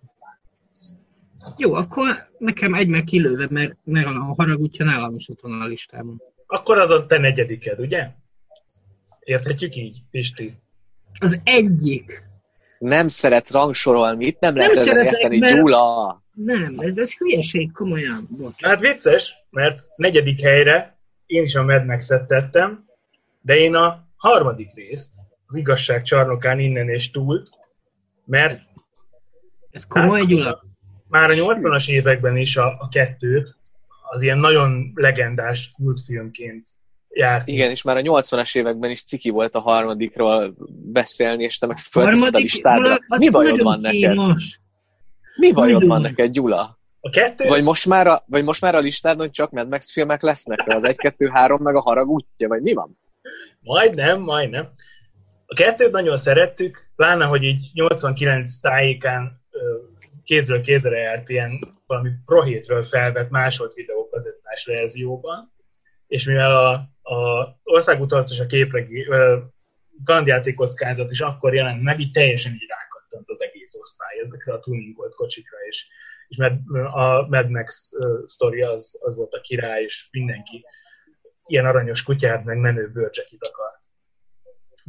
Jó, 1.58 1.74
akkor 1.74 2.30
nekem 2.38 2.74
egy 2.74 2.88
meg 2.88 3.04
kilőve, 3.04 3.48
mert, 3.50 3.78
mert 3.84 4.08
a 4.08 4.34
haragútja 4.38 4.86
nálam 4.86 5.16
is 5.16 5.30
ott 5.30 5.42
van 5.42 5.62
a 5.62 5.66
listában. 5.66 6.22
Akkor 6.52 6.78
az 6.78 6.92
a 6.92 7.06
te 7.06 7.18
negyediked, 7.18 7.80
ugye? 7.80 8.08
Érthetjük 9.20 9.76
így, 9.76 9.98
Pisti? 10.12 10.54
Az 11.20 11.42
egyik. 11.44 12.24
Nem 12.80 13.08
szeret 13.08 13.52
rangsorolni, 13.52 14.26
itt 14.26 14.40
nem, 14.40 14.54
nem 14.54 14.72
lehet 14.72 14.88
ezen 14.88 15.06
érteni, 15.06 15.38
mert... 15.38 15.56
Gyula. 15.56 16.24
Nem, 16.34 16.68
ez, 16.78 16.98
ez 16.98 17.14
hülyeség, 17.14 17.72
komolyan. 17.72 18.28
Bocs. 18.30 18.62
Hát 18.62 18.80
vicces, 18.80 19.36
mert 19.50 19.84
negyedik 19.96 20.42
helyre 20.42 21.00
én 21.26 21.44
is 21.44 21.56
a 21.56 21.64
Mad 21.64 21.86
max 21.86 22.08
tettem, 22.28 22.86
de 23.42 23.56
én 23.56 23.76
a 23.76 24.08
harmadik 24.16 24.74
részt, 24.74 25.14
az 25.46 25.56
igazság 25.56 26.04
csarnokán 26.04 26.60
innen 26.60 26.90
és 26.90 27.12
túl, 27.12 27.44
mert 28.26 28.62
ez 29.72 29.86
komoly, 29.88 30.20
hát, 30.20 30.28
Gyula? 30.28 30.64
Már 31.08 31.30
a 31.30 31.34
80-as 31.34 31.90
években 31.90 32.38
is 32.38 32.58
a, 32.58 32.66
a 32.80 32.88
kettőt 32.88 33.56
az 34.12 34.22
ilyen 34.22 34.38
nagyon 34.38 34.92
legendás 34.96 35.72
kultfilmként 35.76 36.68
járt. 37.10 37.48
Igen, 37.48 37.70
és 37.70 37.82
már 37.82 37.98
a 37.98 38.02
80-as 38.02 38.58
években 38.58 38.92
is 38.92 39.04
ciki 39.04 39.30
volt 39.30 39.56
a 39.56 39.60
harmadikról 39.60 40.54
beszélni, 40.70 41.44
és 41.44 41.58
te 41.58 41.68
meg 41.68 41.78
fölteszed 41.78 42.36
a 42.36 42.38
listádra. 42.38 43.00
Mi 43.18 43.30
bajod 43.30 43.62
van 43.62 43.80
neked? 43.80 44.18
Mi 45.36 45.52
bajod 45.52 45.86
van 45.86 46.02
neked, 46.02 46.32
Gyula? 46.32 46.78
A 47.00 47.10
kettő? 47.10 47.48
Vagy 47.48 47.64
most, 47.64 47.86
már 47.86 48.08
a, 48.08 48.24
vagy 48.26 48.44
most 48.44 48.62
már 48.62 48.76
a 48.76 48.80
listádon 48.80 49.32
csak 49.32 49.52
Mad 49.52 49.70
Max 49.70 49.92
filmek 49.92 50.22
lesznek? 50.22 50.68
Az 50.68 50.84
1, 50.84 50.96
2, 50.96 51.30
3 51.34 51.62
meg 51.62 51.76
a 51.76 51.82
harag 51.82 52.10
útja, 52.10 52.48
vagy 52.48 52.62
mi 52.62 52.74
van? 52.74 53.00
Majdnem, 53.60 54.22
majdnem. 54.22 54.70
A 55.46 55.54
kettőt 55.56 55.92
nagyon 55.92 56.18
szerettük, 56.18 56.90
pláne, 56.96 57.26
hogy 57.26 57.44
így 57.44 57.70
89 57.74 58.58
tájékán 58.58 59.39
kézről 60.30 60.62
kézre 60.62 60.98
járt 60.98 61.30
ilyen 61.30 61.82
valami 61.86 62.10
prohétről 62.26 62.84
felvett 62.84 63.30
másolt 63.30 63.74
videókazettás 63.74 64.66
verzióban, 64.66 65.54
és 66.08 66.26
mivel 66.26 66.56
a, 66.58 66.74
a 67.14 67.48
országutalatos 67.64 68.40
a 68.40 68.46
képregi, 68.46 69.08
kalandjáték 70.04 70.56
kockázat 70.56 71.12
is 71.12 71.22
akkor 71.22 71.54
jelent 71.54 71.82
meg, 71.82 72.00
így 72.00 72.12
teljesen 72.12 72.54
így 72.54 72.68
rákattant 72.68 73.30
az 73.30 73.42
egész 73.42 73.76
osztály 73.76 74.20
ezekre 74.20 74.54
a 74.54 74.60
tuningolt 74.60 75.16
kocsikra, 75.16 75.58
és, 75.70 75.88
és 76.28 76.38
a 76.94 77.28
Mad 77.28 77.50
Max 77.50 77.92
sztori 78.24 78.62
az, 78.62 78.98
az 79.00 79.16
volt 79.16 79.34
a 79.34 79.42
király, 79.42 79.84
és 79.84 80.08
mindenki 80.12 80.66
ilyen 81.46 81.66
aranyos 81.66 82.04
kutyát, 82.04 82.44
meg 82.44 82.58
menő 82.58 82.92
bőrcsekit 82.92 83.44
akart. 83.44 83.79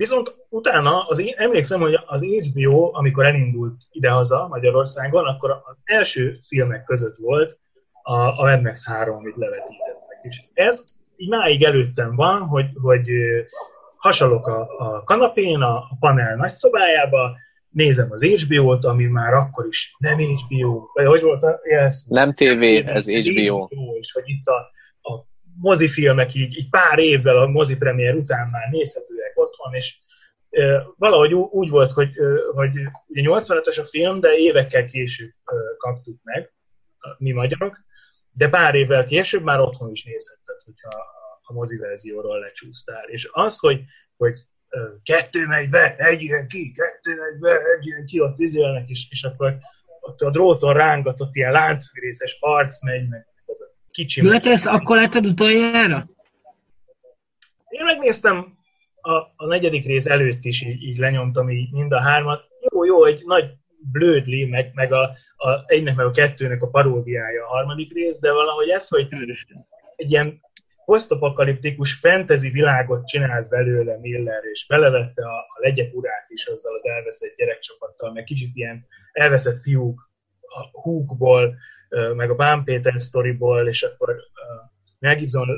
Viszont 0.01 0.35
utána, 0.49 1.07
az 1.09 1.19
én, 1.19 1.35
emlékszem, 1.37 1.81
hogy 1.81 1.95
az 2.07 2.23
HBO, 2.23 2.91
amikor 2.93 3.27
elindult 3.27 3.83
idehaza 3.91 4.47
Magyarországon, 4.49 5.27
akkor 5.27 5.51
az 5.51 5.77
első 5.85 6.39
filmek 6.49 6.85
között 6.85 7.17
volt 7.17 7.59
a, 8.03 8.17
a 8.17 8.45
Mad 8.45 8.63
Max 8.63 8.87
3, 8.87 9.17
amit 9.17 9.37
levetítettek. 9.37 10.19
És 10.23 10.43
ez 10.55 10.85
így 11.17 11.29
máig 11.29 11.65
előttem 11.65 12.17
van, 12.17 12.41
hogy, 12.41 12.67
hogy 12.83 13.11
hasalok 13.97 14.47
a, 14.47 14.61
a 14.79 15.03
kanapén, 15.05 15.61
a, 15.61 15.73
a 15.73 15.97
panel 16.01 16.37
nagyszobájába, 16.37 17.37
nézem 17.71 18.11
az 18.11 18.25
HBO-t, 18.25 18.85
ami 18.85 19.05
már 19.05 19.35
akkor 19.35 19.67
is 19.67 19.95
nem 19.99 20.19
HBO, 20.19 20.87
vagy 20.93 21.07
hogy 21.07 21.23
volt 21.23 21.43
a 21.43 21.61
jelsz? 21.71 22.07
Nem 22.09 22.35
TV, 22.35 22.63
ez 22.89 23.11
HBO. 23.11 23.65
HBO. 23.65 23.97
És 23.99 24.13
hogy 24.13 24.25
itt 24.27 24.47
a, 24.47 24.59
a 25.13 25.27
mozifilmek 25.61 26.35
így, 26.35 26.57
így 26.57 26.69
pár 26.69 26.99
évvel 26.99 27.37
a 27.37 27.47
mozipremiér 27.47 28.15
után 28.15 28.49
már 28.49 28.69
nézhetőek 28.71 29.35
otthon, 29.61 29.75
és 29.75 29.99
valahogy 30.97 31.35
úgy 31.35 31.71
volt, 31.71 31.93
hogy, 31.93 32.11
hogy 32.55 32.71
ugye 33.07 33.23
85-ös 33.25 33.81
a 33.81 33.85
film, 33.85 34.21
de 34.21 34.33
évekkel 34.33 34.85
később 34.85 35.33
kaptuk 35.77 36.21
meg, 36.23 36.53
mi 37.19 37.33
magyarok, 37.33 37.81
de 38.33 38.49
pár 38.49 38.75
évvel 38.75 39.05
később 39.05 39.43
már 39.43 39.61
otthon 39.61 39.91
is 39.91 40.05
nézhetted, 40.05 40.61
hogyha 40.65 40.89
a 41.43 41.53
mozi 41.53 41.77
verzióról 41.77 42.39
lecsúsztál. 42.39 43.05
És 43.09 43.29
az, 43.33 43.59
hogy, 43.59 43.81
hogy 44.17 44.35
kettő 45.03 45.47
megy 45.47 45.69
be, 45.69 45.97
egy 45.97 46.23
ilyen 46.23 46.49
ki, 46.49 46.73
kettő 46.73 47.17
megy 47.17 47.39
be, 47.39 47.51
egy 47.51 47.87
ilyen 47.87 48.07
ki, 48.07 48.21
ott 48.21 48.37
vizélnek, 48.37 48.89
és, 48.89 49.07
és 49.11 49.25
akkor 49.25 49.57
ott 50.01 50.21
a 50.21 50.31
dróton 50.31 50.75
rángatott 50.75 51.35
ilyen 51.35 51.53
láncfűrészes 51.53 52.37
harc 52.41 52.83
megy, 52.83 53.09
meg 53.09 53.27
az 53.47 53.63
a 53.63 53.75
kicsi... 53.91 54.23
Mert 54.23 54.47
ezt 54.47 54.67
akkor 54.67 54.97
látod 54.97 55.27
utoljára? 55.27 56.09
Én 57.69 57.85
megnéztem 57.85 58.59
a, 59.01 59.13
a 59.37 59.47
negyedik 59.47 59.85
rész 59.85 60.07
előtt 60.07 60.45
is 60.45 60.63
így, 60.63 60.83
így 60.83 60.99
lenyomtam 60.99 61.51
így 61.51 61.73
mind 61.73 61.93
a 61.93 62.01
hármat. 62.01 62.49
Jó, 62.73 62.85
jó, 62.85 63.05
egy 63.05 63.23
nagy 63.25 63.51
blödli, 63.93 64.45
meg, 64.45 64.71
meg 64.75 64.93
a, 64.93 65.03
a, 65.37 65.63
egynek 65.67 65.95
meg 65.95 66.07
a 66.07 66.11
kettőnek 66.11 66.63
a 66.63 66.69
paródiája 66.69 67.45
a 67.45 67.49
harmadik 67.49 67.93
rész, 67.93 68.21
de 68.21 68.33
valahogy 68.33 68.69
ez, 68.69 68.89
hogy 68.89 69.09
egy 69.97 70.11
ilyen 70.11 70.41
posztapokaliptikus 70.85 71.95
fantasy 71.95 72.51
világot 72.51 73.07
csinált 73.07 73.49
belőle 73.49 73.99
Miller, 73.99 74.45
és 74.53 74.67
belevette 74.67 75.23
a, 75.23 75.37
a 75.39 75.61
legyek 75.61 75.95
urát 75.95 76.31
is 76.31 76.47
azzal 76.47 76.75
az 76.75 76.85
elveszett 76.85 77.37
gyerekcsapattal, 77.37 78.13
meg 78.13 78.25
kicsit 78.25 78.57
ilyen 78.57 78.87
elveszett 79.13 79.61
fiúk 79.61 80.11
a 80.41 80.81
Hookból, 80.81 81.55
meg 82.15 82.31
a 82.31 82.35
Bán 82.35 82.65
Péter 82.65 83.01
sztoriból, 83.01 83.69
és 83.69 83.83
akkor 83.83 84.17
Mel 84.99 85.15
Gibson, 85.15 85.49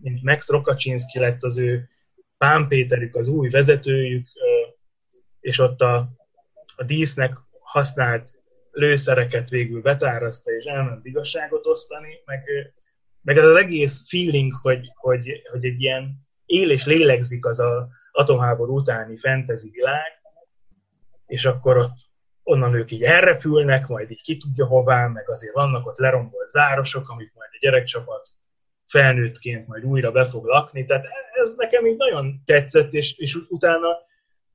mint 0.00 0.22
Max 0.22 0.48
Rokaczynski 0.48 1.18
lett 1.18 1.42
az 1.42 1.58
ő 1.58 1.88
Pán 2.42 2.68
Péterük, 2.68 3.16
az 3.16 3.28
új 3.28 3.48
vezetőjük, 3.48 4.28
és 5.40 5.58
ott 5.58 5.80
a, 5.80 6.08
a 6.76 6.84
dísznek 6.84 7.34
használt 7.60 8.30
lőszereket 8.70 9.48
végül 9.48 9.80
betárazta, 9.82 10.50
és 10.50 10.64
elment 10.64 11.06
igazságot 11.06 11.66
osztani, 11.66 12.18
meg, 12.24 12.44
meg 13.22 13.38
ez 13.38 13.44
az 13.44 13.56
egész 13.56 14.02
feeling, 14.08 14.52
hogy, 14.52 14.90
hogy, 14.94 15.42
hogy 15.50 15.64
egy 15.64 15.80
ilyen 15.80 16.22
él 16.46 16.70
és 16.70 16.86
lélegzik 16.86 17.46
az 17.46 17.60
a 17.60 17.88
atomháború 18.12 18.76
utáni 18.76 19.16
fantasy 19.16 19.70
világ, 19.70 20.22
és 21.26 21.44
akkor 21.44 21.76
ott 21.76 21.96
onnan 22.42 22.74
ők 22.74 22.90
így 22.90 23.02
elrepülnek, 23.02 23.86
majd 23.86 24.10
így 24.10 24.22
ki 24.22 24.36
tudja 24.36 24.66
hová, 24.66 25.06
meg 25.06 25.30
azért 25.30 25.54
vannak 25.54 25.86
ott 25.86 25.98
lerombolt 25.98 26.50
városok, 26.50 27.08
amik 27.08 27.32
majd 27.34 27.50
a 27.52 27.58
gyerekcsapat 27.60 28.28
felnőttként 28.92 29.66
majd 29.66 29.84
újra 29.84 30.10
be 30.10 30.24
fog 30.24 30.44
lakni. 30.44 30.84
Tehát 30.84 31.06
ez 31.32 31.54
nekem 31.56 31.86
így 31.86 31.96
nagyon 31.96 32.42
tetszett, 32.44 32.92
és, 32.92 33.16
és 33.16 33.38
utána 33.48 33.88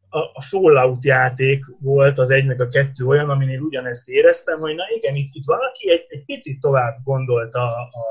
a, 0.10 0.20
a 0.20 0.42
Fallout 0.42 1.06
játék 1.06 1.66
volt 1.80 2.18
az 2.18 2.30
egy 2.30 2.46
meg 2.46 2.62
a 2.62 2.68
kettő 2.68 3.06
olyan, 3.06 3.30
aminél 3.30 3.60
ugyanezt 3.60 4.08
éreztem, 4.08 4.60
hogy 4.60 4.76
na 4.76 4.84
igen, 4.96 5.16
itt, 5.16 5.30
itt 5.34 5.46
valaki 5.46 5.92
egy, 5.92 6.06
egy 6.08 6.26
picit 6.26 6.60
tovább 6.60 6.98
gondolta 7.04 7.60
a, 7.60 7.82
a, 7.82 8.06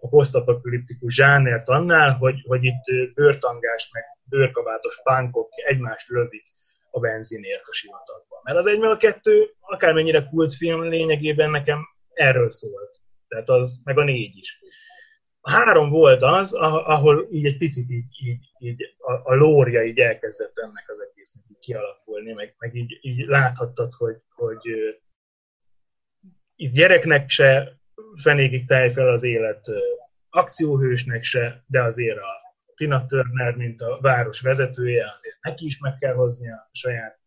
a 0.00 0.08
posztapokaliptikus 0.08 1.14
zsánert 1.14 1.68
annál, 1.68 2.12
hogy, 2.12 2.44
hogy 2.46 2.64
itt 2.64 3.14
bőrtangást 3.14 3.92
meg 3.92 4.04
bőrkabátos 4.24 5.00
pánkok 5.02 5.48
egymást 5.68 6.08
lövik 6.08 6.44
a 6.90 7.00
benzinért 7.00 7.66
a 7.68 7.72
sivatagban. 7.72 8.40
Mert 8.42 8.58
az 8.58 8.66
egy 8.66 8.78
meg 8.78 8.90
a 8.90 8.96
kettő, 8.96 9.54
akármennyire 9.60 10.28
kultfilm 10.30 10.88
lényegében 10.88 11.50
nekem 11.50 11.80
erről 12.12 12.50
szólt. 12.50 13.00
Tehát 13.28 13.48
az, 13.48 13.80
meg 13.84 13.98
a 13.98 14.04
négy 14.04 14.36
is. 14.36 14.60
Három 15.42 15.90
volt 15.90 16.22
az, 16.22 16.52
ahol 16.54 17.28
így 17.30 17.46
egy 17.46 17.56
picit 17.56 17.90
így, 17.90 18.04
így, 18.22 18.50
így 18.58 18.94
a, 18.98 19.12
a 19.12 19.34
lória 19.34 19.84
így 19.84 19.98
elkezdett 19.98 20.58
ennek 20.58 20.84
az 20.88 20.98
egésznek 21.10 21.44
így 21.50 21.58
kialakulni, 21.58 22.32
meg, 22.32 22.54
meg 22.58 22.74
így, 22.74 22.98
így 23.00 23.26
láthattad, 23.26 23.92
hogy, 23.92 24.16
hogy 24.34 24.60
itt 26.56 26.72
gyereknek 26.72 27.28
se 27.28 27.78
fenékig 28.22 28.66
táj 28.66 28.90
fel 28.90 29.08
az 29.08 29.22
élet 29.22 29.70
akcióhősnek 30.30 31.22
se, 31.22 31.64
de 31.66 31.82
azért 31.82 32.18
a 32.18 32.40
Tina 32.74 33.06
Turner, 33.06 33.56
mint 33.56 33.80
a 33.80 33.98
város 34.00 34.40
vezetője, 34.40 35.12
azért 35.14 35.36
neki 35.40 35.66
is 35.66 35.78
meg 35.78 35.98
kell 35.98 36.14
hoznia 36.14 36.54
a 36.54 36.70
saját 36.72 37.18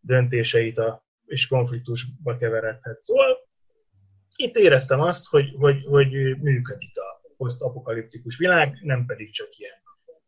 döntéseit, 0.00 0.78
a, 0.78 1.04
és 1.24 1.46
konfliktusba 1.46 2.36
keveredhet. 2.36 3.02
Szóval 3.02 3.48
itt 4.36 4.56
éreztem 4.56 5.00
azt, 5.00 5.26
hogy, 5.26 5.54
hogy, 5.58 5.84
hogy 5.84 6.38
működik 6.38 6.98
a 6.98 7.15
posztapokaliptikus 7.36 8.36
világ, 8.36 8.78
nem 8.82 9.06
pedig 9.06 9.32
csak 9.32 9.58
ilyen 9.58 9.84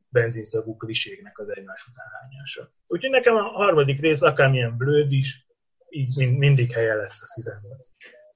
benzinszagú 0.08 0.76
kliségnek 0.76 1.38
az 1.38 1.48
egymás 1.48 1.86
után 1.90 2.06
hányása. 2.20 2.72
Úgyhogy 2.86 3.10
nekem 3.10 3.34
a 3.34 3.42
harmadik 3.42 4.00
rész, 4.00 4.22
akármilyen 4.22 4.76
blőd 4.76 5.12
is, 5.12 5.46
így 5.88 6.16
mind, 6.16 6.38
mindig 6.38 6.72
helye 6.72 6.94
lesz 6.94 7.22
a 7.22 7.26
szívemben. 7.26 7.76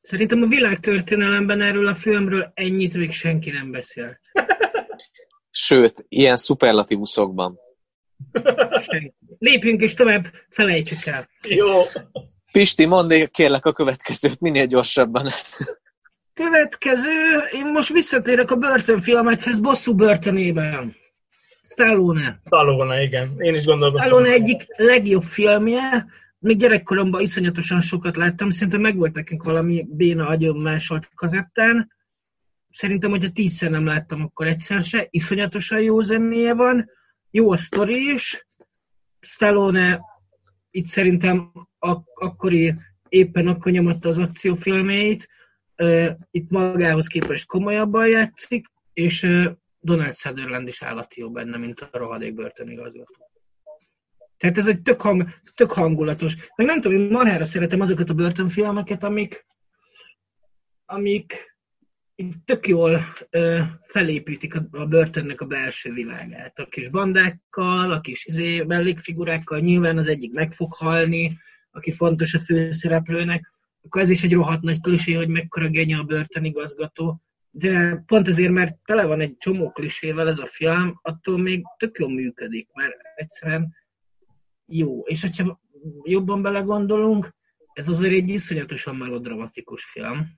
Szerintem 0.00 0.42
a 0.42 0.46
világtörténelemben 0.46 1.60
erről 1.60 1.86
a 1.86 1.94
filmről 1.94 2.50
ennyit 2.54 2.94
még 2.94 3.12
senki 3.12 3.50
nem 3.50 3.70
beszélt. 3.70 4.20
Sőt, 5.50 6.04
ilyen 6.08 6.36
szuperlatívuszokban. 6.36 7.58
Lépjünk 9.38 9.82
és 9.82 9.94
tovább, 9.94 10.26
felejtsük 10.48 11.06
el. 11.06 11.28
Jó. 11.48 11.66
Pisti, 12.52 12.84
mondd 12.84 13.26
kérlek 13.30 13.64
a 13.64 13.72
következőt 13.72 14.40
minél 14.40 14.66
gyorsabban. 14.66 15.30
Következő, 16.34 17.38
én 17.50 17.66
most 17.66 17.92
visszatérek 17.92 18.50
a 18.50 18.56
börtönfilmekhez 18.56 19.60
bosszú 19.60 19.94
börtönében. 19.94 20.96
Stallone. 21.62 22.40
Stallone, 22.46 23.02
igen. 23.02 23.32
Én 23.36 23.54
is 23.54 23.64
gondolkoztam. 23.64 24.10
Stallone 24.10 24.32
egyik 24.32 24.64
legjobb 24.76 25.22
filmje, 25.22 26.06
még 26.38 26.58
gyerekkoromban 26.58 27.20
iszonyatosan 27.20 27.80
sokat 27.80 28.16
láttam, 28.16 28.50
szerintem 28.50 28.80
meg 28.80 28.96
volt 28.96 29.14
nekünk 29.14 29.42
valami 29.42 29.86
béna 29.88 30.26
agyon 30.26 30.56
másolt 30.56 31.08
kazettán. 31.14 31.92
Szerintem, 32.70 33.10
hogyha 33.10 33.32
tízszer 33.32 33.70
nem 33.70 33.86
láttam, 33.86 34.22
akkor 34.22 34.46
egyszer 34.46 34.82
se. 34.82 35.06
Iszonyatosan 35.10 35.80
jó 35.80 36.00
zenéje 36.00 36.54
van, 36.54 36.90
jó 37.30 37.52
a 37.52 37.56
sztori 37.56 38.12
is. 38.12 38.46
Stallone 39.20 40.00
itt 40.70 40.86
szerintem 40.86 41.52
ak- 41.78 42.08
akkori, 42.14 42.74
éppen 43.08 43.46
akkor 43.46 43.72
nyomatta 43.72 44.08
az 44.08 44.18
akciófilmét, 44.18 45.28
itt 46.30 46.50
magához 46.50 47.06
képest 47.06 47.46
komolyabban 47.46 48.08
játszik, 48.08 48.66
és 48.92 49.28
Donald 49.80 50.16
Sutherland 50.16 50.68
is 50.68 50.82
állati 50.82 51.20
jó 51.20 51.30
benne, 51.30 51.56
mint 51.56 51.80
a 51.80 51.88
rohadék 51.92 52.34
börtönigazgató. 52.34 53.30
Tehát 54.36 54.58
ez 54.58 54.66
egy 54.66 54.82
tök, 54.82 55.00
hang, 55.00 55.28
tök 55.54 55.72
hangulatos. 55.72 56.36
Meg 56.56 56.66
nem 56.66 56.80
tudom, 56.80 56.98
én 56.98 57.10
marhára 57.10 57.44
szeretem 57.44 57.80
azokat 57.80 58.10
a 58.10 58.14
börtönfilmeket, 58.14 59.04
amik, 59.04 59.46
amik 60.84 61.56
tök 62.44 62.66
jól 62.66 63.04
ö, 63.30 63.60
felépítik 63.86 64.54
a, 64.54 64.66
a 64.70 64.86
börtönnek 64.86 65.40
a 65.40 65.46
belső 65.46 65.92
világát. 65.92 66.58
A 66.58 66.66
kis 66.66 66.88
bandákkal, 66.88 67.92
a 67.92 68.00
kis 68.00 68.24
izé, 68.24 68.62
mellékfigurákkal, 68.62 69.58
nyilván 69.58 69.98
az 69.98 70.08
egyik 70.08 70.32
meg 70.32 70.50
fog 70.50 70.72
halni, 70.72 71.38
aki 71.70 71.92
fontos 71.92 72.34
a 72.34 72.38
főszereplőnek, 72.38 73.52
akkor 73.84 74.00
ez 74.00 74.10
is 74.10 74.22
egy 74.22 74.32
rohadt 74.32 74.62
nagy 74.62 74.80
klisé, 74.80 75.12
hogy 75.12 75.28
mekkora 75.28 75.68
genya 75.68 75.98
a 75.98 76.02
börtönigazgató. 76.02 77.22
De 77.50 78.02
pont 78.06 78.28
azért, 78.28 78.52
mert 78.52 78.76
tele 78.84 79.04
van 79.04 79.20
egy 79.20 79.36
csomó 79.38 79.70
klisével 79.70 80.28
ez 80.28 80.38
a 80.38 80.46
film, 80.46 80.98
attól 81.02 81.38
még 81.38 81.64
tök 81.76 81.98
jól 81.98 82.10
működik, 82.10 82.68
mert 82.72 82.94
egyszerűen 83.14 83.74
jó. 84.66 85.00
És 85.00 85.20
hogyha 85.20 85.60
jobban 86.02 86.42
belegondolunk, 86.42 87.34
ez 87.72 87.88
azért 87.88 88.12
egy 88.12 88.28
iszonyatosan 88.28 88.96
melodramatikus 88.96 89.84
film. 89.84 90.28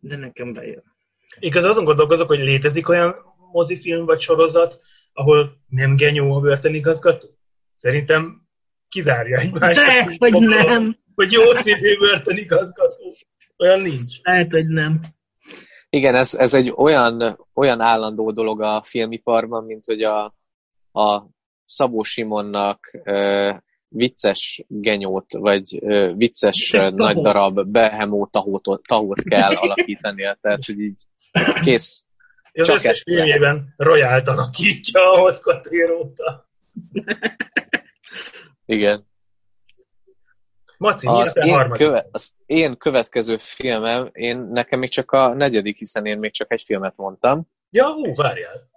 De 0.00 0.16
nekem 0.16 0.52
bejön. 0.52 0.82
Igaz, 1.38 1.64
azon 1.64 1.84
gondolkozok, 1.84 2.28
hogy 2.28 2.38
létezik 2.38 2.88
olyan 2.88 3.14
mozifilm 3.52 4.04
vagy 4.04 4.20
sorozat, 4.20 4.80
ahol 5.12 5.60
nem 5.68 5.96
genyó 5.96 6.34
a 6.34 6.40
börtönigazgató? 6.40 7.28
Szerintem 7.74 8.48
kizárja 8.88 9.38
egymást. 9.38 9.80
De, 9.80 10.14
vagy 10.18 10.32
nem. 10.32 10.96
Hogy 11.20 11.32
jó 11.32 11.54
szívű 11.54 11.98
börtönigazgató. 11.98 13.16
Olyan 13.56 13.80
nincs. 13.80 14.20
Lehet, 14.22 14.50
hogy 14.50 14.66
nem. 14.66 15.00
Igen, 15.90 16.14
ez, 16.14 16.34
ez 16.34 16.54
egy 16.54 16.72
olyan, 16.76 17.46
olyan 17.54 17.80
állandó 17.80 18.30
dolog 18.30 18.62
a 18.62 18.82
filmiparban, 18.84 19.64
mint 19.64 19.84
hogy 19.84 20.02
a, 20.02 20.24
a 20.92 21.26
Szabó 21.64 22.02
Simonnak 22.02 23.00
uh, 23.04 23.56
vicces 23.88 24.64
genyót, 24.68 25.32
vagy 25.32 25.78
uh, 25.80 26.16
vicces 26.16 26.72
uh, 26.72 26.90
nagy 26.90 27.16
darab 27.16 27.64
behemó 27.64 28.26
tahót, 28.26 28.80
tahót 28.86 29.22
kell 29.22 29.54
alakítani, 29.64 30.36
tehát 30.40 30.64
hogy 30.64 30.80
így 30.80 31.00
kész. 31.62 32.06
Az 32.52 32.66
Csak 32.66 32.84
ezt 32.84 33.02
filmjében 33.02 33.74
Royalt 33.76 34.28
alakítja 34.28 35.12
a 35.12 35.20
Oscar-tróta. 35.20 36.48
Igen. 38.66 39.08
Maci, 40.80 41.06
Az 41.06 41.36
én, 41.36 41.52
harmadik? 41.52 41.86
köve, 41.86 42.06
az 42.10 42.32
én 42.46 42.76
következő 42.76 43.36
filmem, 43.36 44.08
én, 44.12 44.38
nekem 44.38 44.78
még 44.78 44.90
csak 44.90 45.10
a 45.10 45.34
negyedik, 45.34 45.78
hiszen 45.78 46.06
én 46.06 46.18
még 46.18 46.32
csak 46.32 46.52
egy 46.52 46.62
filmet 46.62 46.96
mondtam. 46.96 47.48
Ja, 47.70 47.92
hú, 47.92 48.14
várjál. 48.14 48.70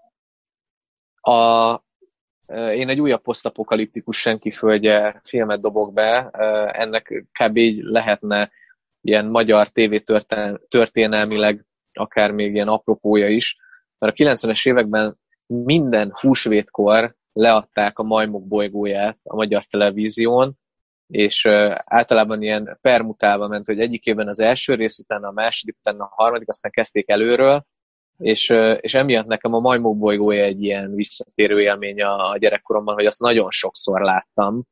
A, 1.22 1.74
én 2.72 2.90
egy 2.90 3.00
újabb 3.00 3.22
posztapokaliptikus 3.22 4.20
senki 4.20 4.52
földje 4.52 5.22
filmet 5.24 5.62
dobok 5.62 5.94
be, 5.94 6.30
ennek 6.74 7.26
kb. 7.40 7.58
így 7.58 7.82
lehetne 7.84 8.52
ilyen 9.02 9.26
magyar 9.26 9.68
TV 9.70 9.96
történelmileg 10.68 11.66
akár 11.94 12.32
még 12.32 12.54
ilyen 12.54 12.68
apropója 12.68 13.30
is, 13.30 13.58
mert 13.98 14.20
a 14.20 14.24
90-es 14.24 14.68
években 14.68 15.20
minden 15.46 16.12
húsvétkor 16.20 17.16
leadták 17.34 17.98
a 17.98 18.04
Majmok 18.04 18.48
bolygóját 18.48 19.18
a 19.24 19.36
magyar 19.36 19.66
televízión, 19.66 20.62
és 21.14 21.46
általában 21.86 22.42
ilyen 22.42 22.78
permutálva 22.82 23.48
ment, 23.48 23.66
hogy 23.66 23.80
egyik 23.80 24.06
évben 24.06 24.28
az 24.28 24.40
első 24.40 24.74
rész, 24.74 25.00
utána 25.00 25.28
a 25.28 25.32
második, 25.32 25.76
utána 25.80 26.04
a 26.04 26.12
harmadik, 26.12 26.50
aztán 26.50 26.72
kezdték 26.72 27.10
előről, 27.10 27.66
és, 28.18 28.50
és 28.80 28.94
emiatt 28.94 29.26
nekem 29.26 29.54
a 29.54 29.60
Majmok 29.60 29.98
bolygója 29.98 30.44
egy 30.44 30.64
ilyen 30.64 30.96
visszatérő 30.96 31.62
élmény 31.62 32.02
a, 32.02 32.32
a 32.32 32.38
gyerekkoromban, 32.38 32.96
hogy 32.96 33.06
azt 33.06 33.20
nagyon 33.20 33.52
sokszor 33.52 34.02
láttam, 34.02 34.64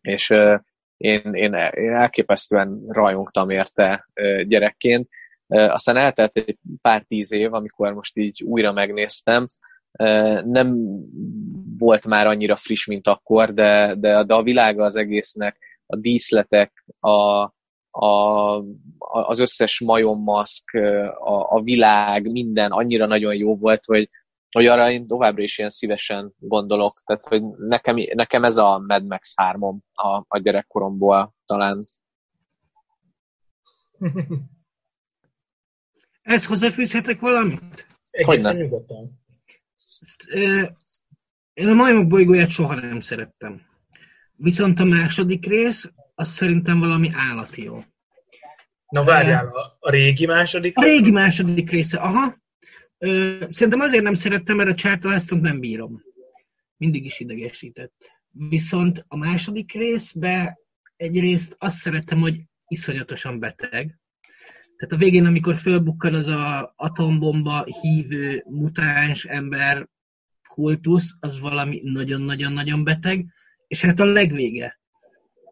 és 0.00 0.30
én, 0.96 1.20
én, 1.32 1.54
én 1.54 1.94
elképesztően 1.94 2.84
rajongtam 2.88 3.48
érte 3.48 4.08
gyerekként. 4.46 5.08
Aztán 5.46 5.96
eltelt 5.96 6.36
egy 6.36 6.58
pár 6.82 7.02
tíz 7.02 7.32
év, 7.32 7.54
amikor 7.54 7.92
most 7.92 8.16
így 8.16 8.42
újra 8.42 8.72
megnéztem, 8.72 9.46
nem 10.44 10.76
volt 11.78 12.06
már 12.06 12.26
annyira 12.26 12.56
friss, 12.56 12.86
mint 12.86 13.06
akkor, 13.06 13.54
de, 13.54 13.94
de, 13.94 14.24
de 14.24 14.34
a 14.34 14.42
világa 14.42 14.84
az 14.84 14.96
egésznek, 14.96 15.69
a 15.90 15.96
díszletek, 15.96 16.84
a, 17.00 17.42
a, 17.90 18.64
az 19.08 19.38
összes 19.38 19.80
majommaszk, 19.80 20.70
a, 21.18 21.56
a 21.56 21.60
világ, 21.62 22.32
minden 22.32 22.70
annyira 22.70 23.06
nagyon 23.06 23.34
jó 23.34 23.56
volt, 23.56 23.84
hogy, 23.84 24.08
hogy 24.50 24.66
arra 24.66 24.90
én 24.90 25.06
továbbra 25.06 25.42
is 25.42 25.58
ilyen 25.58 25.70
szívesen 25.70 26.34
gondolok. 26.38 26.92
Tehát, 27.04 27.26
hogy 27.26 27.42
nekem, 27.56 27.96
nekem 28.14 28.44
ez 28.44 28.56
a 28.56 28.78
Mad 28.86 29.06
Max 29.06 29.32
3 29.36 29.82
a, 29.92 30.24
a 30.28 30.38
gyerekkoromból 30.38 31.34
talán. 31.44 31.78
Ezt 36.22 36.44
hozzáfűzhetek 36.44 37.20
valamit? 37.20 37.86
Hogyne. 38.24 38.52
nyugodtan. 38.52 39.20
Én 41.52 41.68
a 41.68 41.74
majmok 41.74 42.06
bolygóját 42.06 42.50
soha 42.50 42.74
nem 42.74 43.00
szerettem. 43.00 43.69
Viszont 44.42 44.80
a 44.80 44.84
második 44.84 45.46
rész, 45.46 45.90
az 46.14 46.28
szerintem 46.28 46.78
valami 46.78 47.10
állati 47.12 47.62
jó. 47.62 47.84
Na 48.88 49.04
várjál, 49.04 49.46
a, 49.46 49.76
a 49.80 49.90
régi 49.90 50.26
második? 50.26 50.76
A 50.76 50.82
régi 50.82 51.10
második 51.10 51.70
része, 51.70 51.98
aha. 51.98 52.38
Ö, 52.98 53.44
Szerintem 53.50 53.80
azért 53.80 54.02
nem 54.02 54.14
szerettem, 54.14 54.56
mert 54.56 54.68
a 54.68 54.74
Charlton 54.74 55.12
Heston 55.12 55.38
nem 55.38 55.60
bírom. 55.60 56.02
Mindig 56.76 57.04
is 57.04 57.20
idegesített. 57.20 57.92
Viszont 58.30 59.04
a 59.08 59.16
második 59.16 59.72
részbe 59.72 60.58
egyrészt 60.96 61.56
azt 61.58 61.76
szerettem, 61.76 62.20
hogy 62.20 62.40
iszonyatosan 62.68 63.38
beteg. 63.38 63.98
Tehát 64.76 64.94
a 64.94 64.96
végén, 64.96 65.26
amikor 65.26 65.56
fölbukkan 65.56 66.14
az 66.14 66.28
a 66.28 66.72
atombomba 66.76 67.64
hívő 67.80 68.44
mutáns 68.48 69.24
ember 69.24 69.88
kultusz, 70.48 71.14
az 71.20 71.40
valami 71.40 71.80
nagyon-nagyon-nagyon 71.84 72.84
beteg, 72.84 73.26
és 73.70 73.80
hát 73.80 74.00
a 74.00 74.04
legvége. 74.04 74.80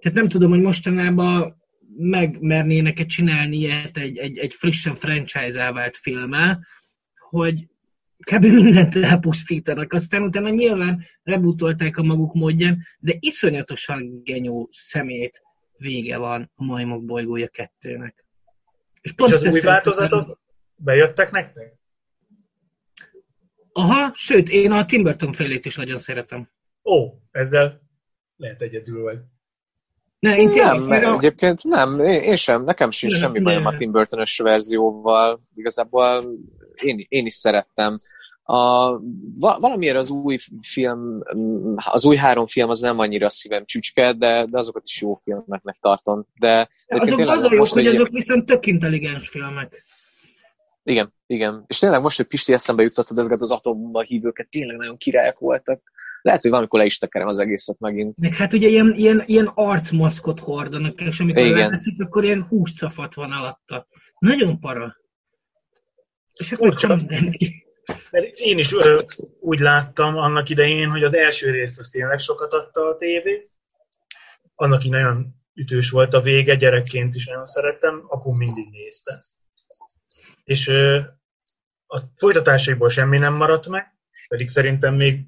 Tehát 0.00 0.18
nem 0.18 0.28
tudom, 0.28 0.50
hogy 0.50 0.60
mostanában 0.60 1.62
megmernének-e 1.96 3.04
csinálni 3.04 3.56
ilyet 3.56 3.96
egy, 3.96 4.16
egy, 4.16 4.38
egy 4.38 4.54
frissen 4.54 4.94
franchise 4.94 5.72
vált 5.72 5.96
filmmel, 5.96 6.66
hogy 7.28 7.68
kb. 8.18 8.44
mindent 8.44 8.96
elpusztítanak. 8.96 9.92
Aztán 9.92 10.22
utána 10.22 10.48
nyilván 10.48 11.04
rebootolták 11.22 11.96
a 11.96 12.02
maguk 12.02 12.34
módján, 12.34 12.86
de 12.98 13.16
iszonyatosan 13.18 14.22
genyó 14.22 14.68
szemét 14.72 15.42
vége 15.76 16.16
van 16.16 16.50
a 16.54 16.64
Majmok 16.64 17.04
bolygója 17.04 17.48
kettőnek. 17.48 18.24
És 19.00 19.12
pont 19.12 19.32
az 19.32 19.42
ezt 19.42 19.54
új 19.54 19.60
változatok 19.60 20.40
bejöttek 20.76 21.30
nektek? 21.30 21.76
Aha, 23.72 24.12
sőt, 24.14 24.48
én 24.48 24.72
a 24.72 24.84
Tim 24.84 25.02
Burton 25.02 25.32
félét 25.32 25.66
is 25.66 25.76
nagyon 25.76 25.98
szeretem. 25.98 26.50
Ó, 26.84 27.12
ezzel 27.30 27.87
lehet 28.38 28.62
egyedül 28.62 29.02
vagy. 29.02 29.18
Ne, 30.18 30.36
én 30.38 30.48
Nem, 30.48 30.82
meg 30.82 31.04
a- 31.04 31.14
egyébként 31.16 31.64
nem, 31.64 32.00
én, 32.00 32.36
sem, 32.36 32.64
nekem 32.64 32.90
sincs 32.90 33.12
Nem, 33.12 33.20
semmi 33.20 33.40
bajom 33.40 33.66
a. 33.66 33.76
Tim 33.76 33.90
burton 33.90 34.22
verzióval, 34.36 35.40
igazából 35.54 36.28
én, 36.82 37.06
én 37.08 37.26
is 37.26 37.34
szerettem. 37.34 37.96
A, 38.42 38.88
va, 39.40 39.58
valamiért 39.60 39.96
az 39.96 40.10
új 40.10 40.36
film, 40.60 41.20
az 41.92 42.04
új 42.04 42.16
három 42.16 42.46
film 42.46 42.68
az 42.68 42.80
nem 42.80 42.98
annyira 42.98 43.30
szívem 43.30 43.64
csücske, 43.64 44.12
de, 44.12 44.46
de 44.50 44.58
azokat 44.58 44.82
is 44.84 45.00
jó 45.00 45.14
filmeknek 45.14 45.76
tartom. 45.80 46.26
De, 46.38 46.68
de 46.86 46.96
Azok 47.00 47.16
tényleg 47.16 47.36
az 47.36 47.42
a 47.44 47.48
jó, 47.52 47.58
most, 47.58 47.72
hogy 47.72 47.86
hogy- 47.86 47.94
azok 47.94 48.08
viszont 48.08 48.46
tök 48.46 48.66
intelligens 48.66 49.28
filmek. 49.28 49.84
Igen, 50.82 51.12
igen. 51.26 51.64
És 51.66 51.78
tényleg 51.78 52.00
most, 52.00 52.16
hogy 52.16 52.26
Pisti 52.26 52.52
eszembe 52.52 52.82
juttattad 52.82 53.18
ezeket 53.18 53.40
az 53.40 53.50
atombomba 53.50 54.02
hívőket, 54.02 54.48
tényleg 54.48 54.76
nagyon 54.76 54.96
királyok 54.96 55.38
voltak. 55.38 55.82
Lehet, 56.22 56.40
hogy 56.40 56.50
valamikor 56.50 56.78
le 56.78 56.84
is 56.84 56.98
tekerem 56.98 57.28
az 57.28 57.38
egészet 57.38 57.78
megint. 57.78 58.20
Meg 58.20 58.34
hát 58.34 58.52
ugye 58.52 58.68
ilyen, 58.68 58.94
ilyen, 58.96 59.22
ilyen 59.26 59.50
arcmaszkot 59.54 60.40
hordanak, 60.40 61.00
és 61.00 61.20
amikor 61.20 61.42
Igen. 61.42 61.58
leveszik, 61.58 62.02
akkor 62.02 62.24
ilyen 62.24 62.42
húscafat 62.42 63.14
van 63.14 63.32
alatta. 63.32 63.86
Nagyon 64.18 64.60
para. 64.60 64.96
És 66.32 66.52
akkor 66.52 66.74
csak 66.74 66.96
mindenki. 66.96 67.66
Mert 68.10 68.36
én 68.36 68.58
is 68.58 68.72
ö, 68.72 69.02
úgy 69.40 69.60
láttam 69.60 70.16
annak 70.16 70.48
idején, 70.48 70.90
hogy 70.90 71.02
az 71.02 71.14
első 71.14 71.50
részt 71.50 71.78
az 71.78 71.88
tényleg 71.88 72.18
sokat 72.18 72.52
adta 72.52 72.88
a 72.88 72.96
tévé. 72.96 73.48
Annak 74.54 74.84
így 74.84 74.90
nagyon 74.90 75.26
ütős 75.54 75.90
volt 75.90 76.14
a 76.14 76.20
vége, 76.20 76.54
gyerekként 76.54 77.14
is 77.14 77.26
nagyon 77.26 77.44
szerettem, 77.44 78.04
apum 78.08 78.36
mindig 78.38 78.68
nézte. 78.70 79.18
És 80.44 80.68
ö, 80.68 81.00
a 81.86 82.00
folytatásaiból 82.16 82.88
semmi 82.88 83.18
nem 83.18 83.34
maradt 83.34 83.68
meg, 83.68 83.94
pedig 84.28 84.48
szerintem 84.48 84.94
még 84.94 85.26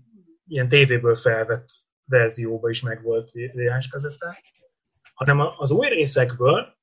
ilyen 0.51 0.69
tévéből 0.69 1.15
felvett 1.15 1.69
verzióba 2.05 2.69
is 2.69 2.83
megvolt 2.83 3.31
VHS 3.31 3.89
kazettán, 3.89 4.35
hanem 5.15 5.41
az 5.57 5.71
új 5.71 5.89
részekből, 5.89 6.79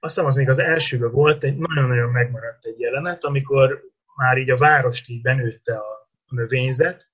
azt 0.00 0.14
hiszem 0.14 0.26
az 0.26 0.34
még 0.34 0.48
az 0.48 0.58
elsőben 0.58 1.10
volt, 1.10 1.44
egy 1.44 1.56
nagyon-nagyon 1.56 2.10
megmaradt 2.10 2.64
egy 2.64 2.80
jelenet, 2.80 3.24
amikor 3.24 3.82
már 4.16 4.38
így 4.38 4.50
a 4.50 4.56
várost 4.56 5.08
így 5.08 5.22
benőtte 5.22 5.74
a 5.74 6.08
növényzet, 6.28 7.08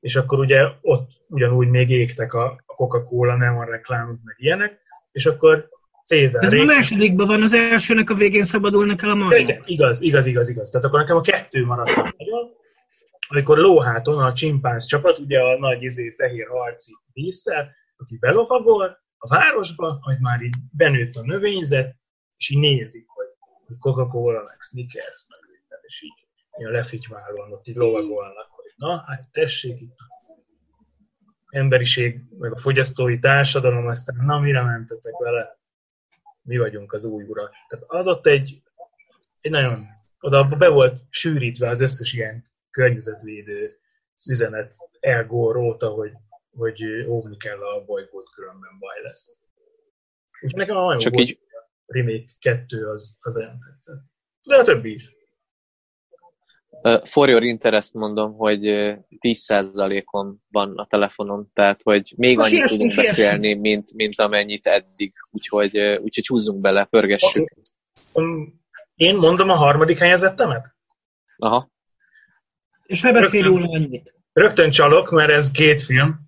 és 0.00 0.16
akkor 0.16 0.38
ugye 0.38 0.62
ott 0.80 1.10
ugyanúgy 1.28 1.68
még 1.68 1.90
égtek 1.90 2.32
a 2.32 2.62
Coca-Cola, 2.66 3.36
nem 3.36 3.58
a 3.58 3.64
reklámok, 3.64 4.18
meg 4.22 4.36
ilyenek, 4.38 4.80
és 5.12 5.26
akkor 5.26 5.68
Cézár 6.04 6.44
Ez 6.44 6.52
a 6.52 6.64
másodikban 6.64 7.26
van, 7.26 7.42
az 7.42 7.52
elsőnek 7.52 8.10
a 8.10 8.14
végén 8.14 8.44
szabadulnak 8.44 9.02
el 9.02 9.10
a 9.10 9.14
majmok. 9.14 9.38
igen, 9.38 9.62
igaz, 9.64 10.00
igaz, 10.00 10.26
igaz, 10.26 10.48
igaz. 10.48 10.70
Tehát 10.70 10.86
akkor 10.86 10.98
nekem 10.98 11.16
a 11.16 11.20
kettő 11.20 11.64
maradt 11.64 11.94
nagyon. 11.94 12.62
Amikor 13.28 13.58
lóháton 13.58 14.22
a 14.22 14.32
csimpánz 14.32 14.84
csapat, 14.84 15.18
ugye 15.18 15.40
a 15.40 15.58
nagy 15.58 15.82
izé 15.82 16.14
fehér 16.16 16.46
harci 16.48 16.96
díszsel, 17.12 17.70
aki 17.96 18.16
belovagol 18.18 18.98
a 19.18 19.28
városba, 19.28 19.98
hogy 20.00 20.18
már 20.20 20.40
így 20.40 20.54
benőtt 20.70 21.14
a 21.14 21.22
növényzet, 21.22 21.96
és 22.36 22.48
így 22.48 22.58
nézik, 22.58 23.06
hogy, 23.06 23.26
hogy 23.66 23.78
Coca-Cola, 23.78 24.42
meg 24.42 24.60
Snickers, 24.60 25.26
meg 25.28 25.50
minden, 25.50 25.78
és 25.82 26.02
így 26.02 26.26
ilyen 26.56 26.72
lefitymálóan 26.72 27.52
ott 27.52 27.66
így 27.66 27.76
lovagolnak, 27.76 28.48
hogy 28.50 28.72
na, 28.76 29.04
hát 29.06 29.30
tessék 29.32 29.80
itt 29.80 29.96
emberiség, 31.48 32.20
meg 32.38 32.52
a 32.52 32.58
fogyasztói 32.58 33.18
társadalom, 33.18 33.86
aztán 33.86 34.16
na, 34.24 34.38
mire 34.38 34.62
mentetek 34.62 35.16
vele? 35.18 35.58
Mi 36.42 36.58
vagyunk 36.58 36.92
az 36.92 37.04
új 37.04 37.24
urak. 37.24 37.52
Tehát 37.68 37.84
az 37.88 38.06
ott 38.06 38.26
egy, 38.26 38.62
egy 39.40 39.50
nagyon, 39.50 39.82
oda 40.20 40.44
be 40.44 40.68
volt 40.68 41.00
sűrítve 41.10 41.68
az 41.68 41.80
összes 41.80 42.12
ilyen 42.12 42.52
környezetvédő 42.74 43.58
üzenet 44.30 44.74
El 45.00 45.26
Gore 45.26 45.58
óta, 45.58 45.88
hogy, 45.88 46.12
hogy 46.56 46.82
óvni 47.08 47.36
kell 47.36 47.58
a 47.62 47.84
bolygót, 47.84 48.30
különben 48.34 48.78
baj 48.78 49.02
lesz. 49.02 49.36
Úgyhogy 50.40 50.60
nekem 50.60 50.76
a 50.76 50.98
Csak 50.98 51.12
volt 51.12 51.28
így- 51.28 51.38
a 51.86 51.92
remake 51.92 52.32
2 52.40 52.88
az, 52.90 53.16
az 53.20 53.36
olyan 53.36 53.58
tetszett. 53.58 54.02
De 54.42 54.56
a 54.56 54.64
többi 54.64 54.92
is. 54.92 55.12
Uh, 56.70 57.00
For 57.04 57.28
your 57.28 57.42
interest 57.42 57.94
mondom, 57.94 58.32
hogy 58.34 58.68
uh, 58.68 58.98
10%-on 59.20 60.42
van 60.48 60.78
a 60.78 60.86
telefonon, 60.86 61.50
tehát 61.52 61.82
hogy 61.82 62.12
még 62.16 62.38
annyit 62.38 62.48
siessünk, 62.50 62.70
tudunk 62.70 62.90
siessünk. 62.90 63.16
beszélni, 63.16 63.54
mint, 63.54 63.92
mint 63.92 64.18
amennyit 64.20 64.66
eddig. 64.66 65.12
Úgyhogy, 65.30 65.78
úgyhogy 65.78 66.26
húzzunk 66.26 66.60
bele, 66.60 66.84
pörgessük. 66.84 67.48
Um, 68.12 68.62
Én 68.94 69.16
mondom 69.16 69.48
a 69.50 69.54
harmadik 69.56 69.98
helyezettemet? 69.98 70.74
Aha. 71.36 71.70
És 72.86 73.00
ne 73.00 73.12
beszélj 73.12 73.42
róla 73.42 73.66
annyit. 73.70 74.14
Rögtön 74.32 74.70
csalok, 74.70 75.10
mert 75.10 75.30
ez 75.30 75.50
két 75.50 75.82
film. 75.82 76.20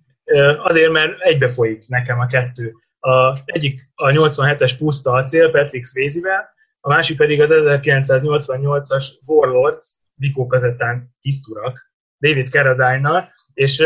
Azért, 0.57 0.91
mert 0.91 1.21
egybe 1.21 1.47
folyik 1.47 1.87
nekem 1.87 2.19
a 2.19 2.25
kettő. 2.25 2.73
A, 2.99 3.37
egyik 3.45 3.89
a 3.95 4.07
87-es 4.07 4.71
Puszta 4.77 5.11
acél 5.11 5.51
Patrick 5.51 5.85
Swayze-vel, 5.85 6.49
a 6.81 6.89
másik 6.89 7.17
pedig 7.17 7.41
az 7.41 7.49
1988-as 7.53 9.05
Warlords, 9.25 9.85
Vikó 10.15 10.47
kazettán 10.47 11.15
tiszturak, 11.21 11.91
David 12.19 12.47
Carradine-nal, 12.47 13.29
és 13.53 13.83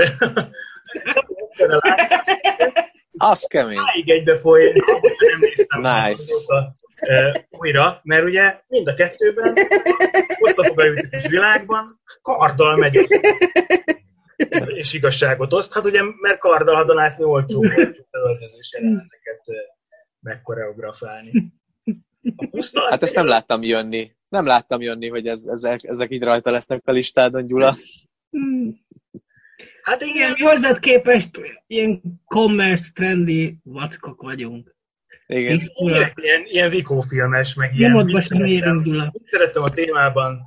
Az 3.24 3.46
kemény. 3.46 3.78
máig 3.78 4.10
egybe 4.10 4.40
folyik, 4.40 4.84
hogyha 4.84 5.10
nem 5.32 5.40
néztem 5.40 5.82
Nice. 5.82 6.10
azóta, 6.10 6.72
ö, 7.08 7.30
újra, 7.50 8.00
mert 8.04 8.24
ugye 8.24 8.62
mind 8.68 8.88
a 8.88 8.94
kettőben, 8.94 9.58
posztapokaliptikus 10.40 11.28
világban 11.28 12.00
karddal 12.22 12.76
megy 12.78 12.98
az 12.98 13.10
és 14.66 14.94
igazságot 14.94 15.54
oszt. 15.54 15.74
Hát 15.74 15.86
ugye, 15.86 16.02
mert 16.22 16.40
karddal 16.40 16.76
hadonászni 16.76 17.24
olcsó 17.24 17.64
öltözős 18.12 18.72
jeleneteket 18.74 19.46
megkoreografálni. 20.20 21.54
A 22.36 22.48
puszta 22.52 22.90
Hát 22.90 23.04
ezt 23.04 23.16
nem 23.16 23.28
láttam 23.28 23.64
jönni. 23.64 24.12
Nem 24.30 24.46
láttam 24.46 24.82
jönni, 24.82 25.08
hogy 25.10 25.28
ez, 25.28 25.46
ezek, 25.46 25.84
ezek 25.84 26.12
így 26.12 26.24
rajta 26.24 26.52
lesznek 26.52 26.82
a 26.86 26.92
listádon, 26.92 27.48
Gyula. 27.48 27.76
Hát 29.84 30.02
Igen, 30.02 30.32
mi 30.32 30.42
hozzád 30.42 30.80
képest 30.80 31.30
ilyen 31.68 32.02
commerce 32.26 32.90
trendy 32.94 33.58
vackok 33.64 34.22
vagyunk. 34.22 34.76
Igen. 35.28 35.62
Direkt 35.86 36.20
ilyen, 36.20 36.42
ilyen 36.46 36.70
Vikó 36.70 37.02
filmes, 37.02 37.54
meg 37.54 37.76
ilyen. 37.76 37.92
Nyomodba 37.92 38.22
sem 38.22 38.46
érünk, 38.46 38.84
Gyula. 38.84 39.10
mit 39.14 39.28
szerettem 39.30 39.64
a 39.64 39.70
témában 39.70 40.40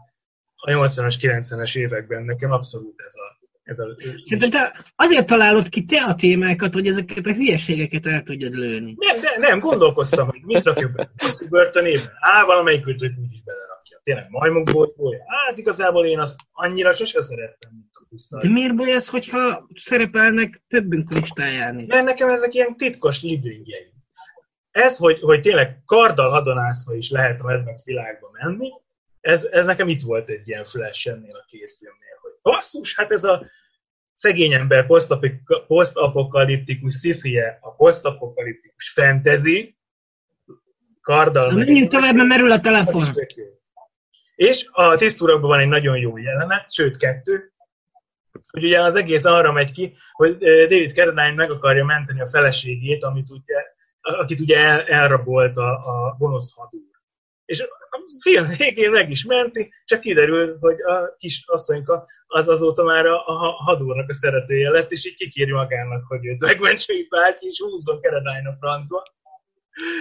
a 0.55 0.71
80-as, 0.71 1.15
90-es 1.21 1.77
években. 1.77 2.23
Nekem 2.23 2.51
abszolút 2.51 3.01
ez 3.07 3.15
a, 3.15 3.44
ez 3.65 3.79
a 3.79 3.87
Szerintem 4.25 4.51
te 4.51 4.85
azért 4.97 5.27
találod 5.27 5.69
ki 5.69 5.85
te 5.85 6.03
a 6.03 6.15
témákat, 6.15 6.75
hogy 6.75 6.87
ezeket 6.87 7.27
a 7.27 7.33
hülyeségeket 7.33 8.07
el 8.07 8.23
tudjad 8.23 8.55
lőni. 8.55 8.95
Nem, 8.99 9.17
nem, 9.21 9.41
nem, 9.41 9.59
gondolkoztam, 9.59 10.29
hogy 10.29 10.41
mit 10.45 10.65
rakjuk 10.65 10.93
be. 10.93 11.11
Hosszú 11.17 11.49
börtönében. 11.49 12.11
Á, 12.21 12.45
valamelyik 12.45 12.87
őt 12.87 13.03
úgyis 13.03 13.43
belerakja. 13.45 14.01
Tényleg 14.03 14.27
majmokból, 14.29 14.95
hát 15.27 15.59
igazából 15.59 16.07
én 16.07 16.19
azt 16.19 16.37
annyira 16.53 16.93
sose 16.93 17.21
szerettem, 17.21 17.71
mint 17.73 17.91
a 17.93 18.05
puszta. 18.09 18.39
De 18.39 18.49
miért 18.49 18.75
baj 18.75 18.95
az, 18.95 19.09
hogyha 19.09 19.69
szerepelnek 19.75 20.63
többünk 20.69 21.11
listáján 21.11 21.79
is? 21.79 21.87
Mert 21.87 22.05
nekem 22.05 22.29
ezek 22.29 22.55
ilyen 22.55 22.77
titkos 22.77 23.23
libringjeim. 23.23 23.93
Ez, 24.71 24.97
hogy, 24.97 25.21
hogy 25.21 25.41
tényleg 25.41 25.83
karddal 25.85 26.31
hadonászva 26.31 26.95
is 26.95 27.11
lehet 27.11 27.41
a 27.41 27.45
Mad 27.45 27.65
Max 27.65 27.85
világba 27.85 28.31
menni, 28.33 28.69
ez, 29.21 29.45
ez 29.45 29.67
nekem 29.67 29.89
itt 29.89 30.03
volt 30.03 30.29
egy 30.29 30.49
ilyen 30.49 30.65
flash 30.65 31.09
ennél 31.09 31.37
a 31.37 31.45
két 31.47 31.77
filmnél, 31.79 32.19
basszus, 32.51 32.95
hát 32.97 33.11
ez 33.11 33.25
a 33.25 33.47
szegény 34.15 34.53
ember 34.53 34.87
posztapokaliptikus 35.67 36.95
szifie, 36.95 37.59
a 37.61 37.75
posztapokaliptikus 37.75 38.91
fantasy, 38.91 39.77
karddal... 41.01 41.51
Na, 41.51 41.57
menjünk 41.57 41.91
tovább, 41.91 42.15
mert 42.15 42.29
merül 42.29 42.53
a 42.53 42.61
telefon. 42.61 43.17
És 44.35 44.69
a 44.71 44.97
tiszturakban 44.97 45.49
van 45.49 45.61
egy 45.61 45.69
nagyon 45.69 45.99
jó 45.99 46.17
jelenet, 46.17 46.73
sőt 46.73 46.97
kettő, 46.97 47.53
hogy 48.51 48.65
ugye 48.65 48.83
az 48.83 48.95
egész 48.95 49.25
arra 49.25 49.53
megy 49.53 49.73
ki, 49.73 49.95
hogy 50.13 50.37
David 50.39 50.93
Carradine 50.93 51.35
meg 51.35 51.51
akarja 51.51 51.85
menteni 51.85 52.21
a 52.21 52.27
feleségét, 52.27 53.05
amit 53.05 53.31
ugye, 53.31 53.57
akit 54.01 54.41
ugye 54.41 54.59
el, 54.59 54.83
elrabolt 54.83 55.57
a, 55.57 55.71
a 55.71 56.17
gonosz 56.19 56.55
hadúr. 56.55 56.94
És 57.45 57.61
a 57.61 57.69
film 58.23 58.47
végén 58.59 58.91
menti, 59.29 59.73
csak 59.85 60.01
kiderül, 60.01 60.57
hogy 60.61 60.81
a 60.81 61.15
kis 61.17 61.43
asszonyka 61.47 62.07
az 62.27 62.49
azóta 62.49 62.83
már 62.83 63.07
a, 63.07 63.23
hadúrnak 63.65 64.09
a 64.09 64.15
szeretője 64.15 64.71
lett, 64.71 64.91
és 64.91 65.07
így 65.07 65.17
kikéri 65.17 65.53
magának, 65.53 66.05
hogy 66.09 66.27
őt 66.27 66.41
megmentse, 66.41 66.93
így 66.93 67.09
bárki 67.09 67.47
is 67.47 67.61
húzzon 67.61 68.01
Carradine 68.01 68.49
a 68.49 68.57
francba. 68.61 69.03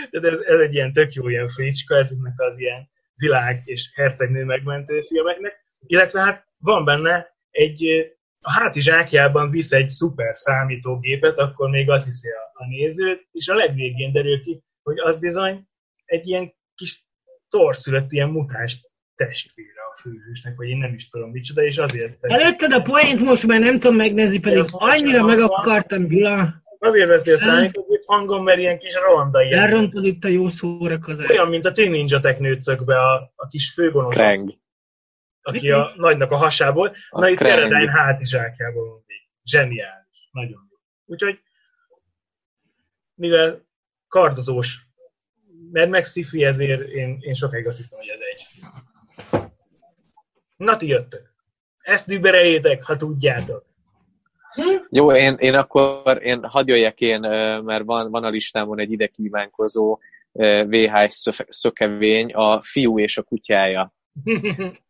De 0.10 0.30
ez, 0.30 0.40
ez 0.40 0.60
egy 0.60 0.74
ilyen 0.74 0.94
tök 0.94 1.14
jó 1.14 1.28
ilyen 1.28 1.48
fricska, 1.48 1.98
ezeknek 1.98 2.34
az 2.36 2.60
ilyen 2.60 2.90
világ 3.16 3.62
és 3.66 3.92
hercegnő 3.94 4.44
megmentő 4.44 5.02
filmeknek, 5.02 5.66
illetve 5.86 6.22
hát 6.22 6.48
van 6.58 6.86
benne 6.86 7.36
egy, 7.50 7.86
a 8.42 8.52
hátizsákjában 8.52 9.50
visz 9.50 9.72
egy 9.72 9.90
szuper 9.90 10.36
számítógépet, 10.36 11.38
akkor 11.38 11.70
még 11.70 11.90
azt 11.90 12.06
hiszi 12.06 12.30
a, 12.30 12.52
a 12.54 12.68
néző, 12.68 13.28
és 13.32 13.48
a 13.48 13.56
legvégén 13.56 14.12
derül 14.12 14.42
ki, 14.42 14.64
hogy 14.84 15.00
az 15.00 15.20
bizony 15.20 15.68
egy 16.06 16.28
ilyen 16.28 16.54
kis 16.76 17.06
torszülött 17.58 18.12
ilyen 18.12 18.30
mutáns 18.30 18.80
testvére 19.16 19.82
a 19.94 20.00
főhősnek, 20.00 20.56
vagy 20.56 20.68
én 20.68 20.78
nem 20.78 20.94
is 20.94 21.10
tudom 21.10 21.32
micsoda, 21.32 21.64
és 21.64 21.78
azért 21.78 22.18
Előtted 22.22 22.72
a 22.72 22.82
poént 22.82 23.20
most 23.20 23.48
már 23.48 23.60
nem 23.60 23.80
tudom 23.80 23.96
megnézni, 23.96 24.40
pedig 24.40 24.64
annyira 24.72 25.26
meg 25.26 25.40
akartam, 25.40 26.08
Gyula. 26.08 26.64
azért 26.80 27.08
beszél 27.08 27.38
számítógép 27.38 28.04
hangon, 28.06 28.44
mert 28.44 28.60
ilyen 28.60 28.78
kis 28.78 28.94
ronda 28.96 29.42
ilyen. 29.42 29.60
Elrontod 29.60 30.06
itt 30.06 30.24
a 30.24 30.28
jó 30.28 30.48
szórakozást. 30.48 31.30
Olyan, 31.30 31.48
mint 31.48 31.66
a 31.66 31.72
Teen 31.72 31.92
Ninja 31.92 32.20
Technőcökbe 32.20 33.00
a, 33.00 33.34
a 33.36 33.48
kis 33.48 33.74
főgonosz 33.74 34.16
Krang. 34.16 34.54
aki 35.42 35.72
a 35.72 35.94
nagynak 35.96 36.32
a 36.32 36.38
hasából. 36.38 36.96
A 37.10 37.20
Na 37.20 37.30
itt. 37.30 37.38
Teradine 37.38 37.92
hátizsákjából 37.92 38.90
van 38.90 39.04
még. 39.08 39.18
Zseniális. 39.44 40.30
Nagyon 40.32 40.68
jó. 40.70 40.78
Úgyhogy, 41.06 41.40
mivel 43.16 43.66
kardozós 44.08 44.83
Mad 45.74 45.90
Max 45.90 46.10
sci 46.10 46.44
ezért 46.44 46.90
én, 46.90 47.18
én 47.20 47.34
sokáig 47.34 47.68
azt 47.68 47.78
hittem, 47.78 48.00
hogy 48.00 48.08
ez 48.08 48.20
egy 48.34 48.46
film. 48.50 48.72
Na, 50.58 50.76
ti 50.76 50.88
jöttök. 50.88 51.34
Ezt 51.78 52.08
dübereljétek, 52.08 52.84
ha 52.84 52.96
tudjátok. 52.96 53.66
Jó, 54.90 55.12
én, 55.12 55.36
én 55.40 55.54
akkor 55.54 56.20
én 56.24 56.44
hadd 56.44 56.68
jöjjek 56.68 57.02
én, 57.02 57.20
mert 57.64 57.84
van, 57.84 58.12
van 58.12 58.24
a 58.24 58.30
listámon 58.30 58.80
egy 58.80 58.92
ide 58.92 59.08
kívánkozó 59.08 60.00
VHS 60.68 61.28
szökevény, 61.50 62.34
a 62.34 62.62
fiú 62.62 63.00
és 63.00 63.18
a 63.18 63.24
kutyája. 63.24 63.94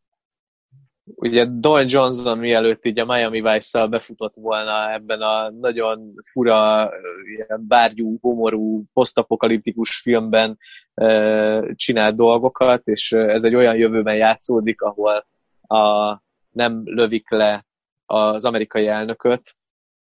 Ugye 1.05 1.45
Don 1.45 1.85
Johnson 1.87 2.37
mielőtt 2.37 2.85
így 2.85 2.99
a 2.99 3.05
Miami 3.05 3.41
Vice-szal 3.41 3.87
befutott 3.87 4.35
volna 4.35 4.93
ebben 4.93 5.21
a 5.21 5.49
nagyon 5.49 6.13
fura, 6.31 6.89
ilyen 7.35 7.67
bárgyú, 7.67 8.17
homorú, 8.21 8.83
posztapokaliptikus 8.93 10.01
filmben 10.01 10.57
ö, 10.93 11.71
csinált 11.75 12.15
dolgokat, 12.15 12.87
és 12.87 13.11
ez 13.11 13.43
egy 13.43 13.55
olyan 13.55 13.75
jövőben 13.75 14.15
játszódik, 14.15 14.81
ahol 14.81 15.25
a, 15.61 16.21
nem 16.51 16.81
lövik 16.85 17.29
le 17.29 17.65
az 18.05 18.45
amerikai 18.45 18.87
elnököt, 18.87 19.41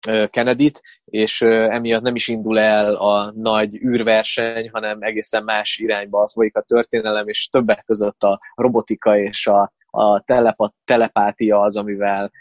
ö, 0.08 0.28
Kennedy-t, 0.30 0.82
és 1.06 1.42
emiatt 1.42 2.02
nem 2.02 2.16
is 2.16 2.28
indul 2.28 2.60
el 2.60 2.96
a 2.96 3.32
nagy 3.36 3.76
űrverseny, 3.76 4.70
hanem 4.70 5.02
egészen 5.02 5.44
más 5.44 5.78
irányba 5.78 6.28
folyik 6.28 6.56
a 6.56 6.62
történelem, 6.62 7.28
és 7.28 7.48
többek 7.48 7.84
között 7.86 8.24
a 8.24 8.40
robotika 8.56 9.18
és 9.18 9.48
a, 9.48 9.72
a 9.96 10.20
telepa, 10.20 10.74
telepátia 10.86 11.60
az, 11.60 11.78
amivel 11.78 12.32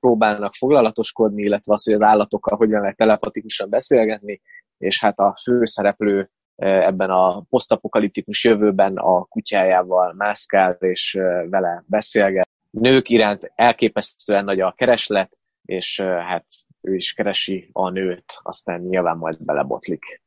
próbálnak 0.00 0.54
foglalatoskodni, 0.54 1.42
illetve 1.42 1.72
az, 1.72 1.84
hogy 1.84 1.94
az 1.94 2.02
állatokkal 2.02 2.56
hogyan 2.56 2.80
lehet 2.80 2.96
telepatikusan 2.96 3.70
beszélgetni, 3.70 4.40
és 4.78 5.00
hát 5.00 5.18
a 5.18 5.36
főszereplő 5.42 6.30
ebben 6.56 7.10
a 7.10 7.40
posztapokaliptikus 7.50 8.44
jövőben 8.44 8.96
a 8.96 9.24
kutyájával 9.24 10.14
mászkál, 10.16 10.72
és 10.72 11.12
vele 11.50 11.84
beszélget. 11.86 12.48
Nők 12.70 13.08
iránt 13.08 13.52
elképesztően 13.54 14.44
nagy 14.44 14.60
a 14.60 14.72
kereslet, 14.76 15.36
és 15.64 16.00
hát 16.00 16.44
ő 16.80 16.94
is 16.94 17.12
keresi 17.12 17.68
a 17.72 17.90
nőt, 17.90 18.24
aztán 18.42 18.80
nyilván 18.80 19.16
majd 19.16 19.44
belebotlik. 19.44 20.22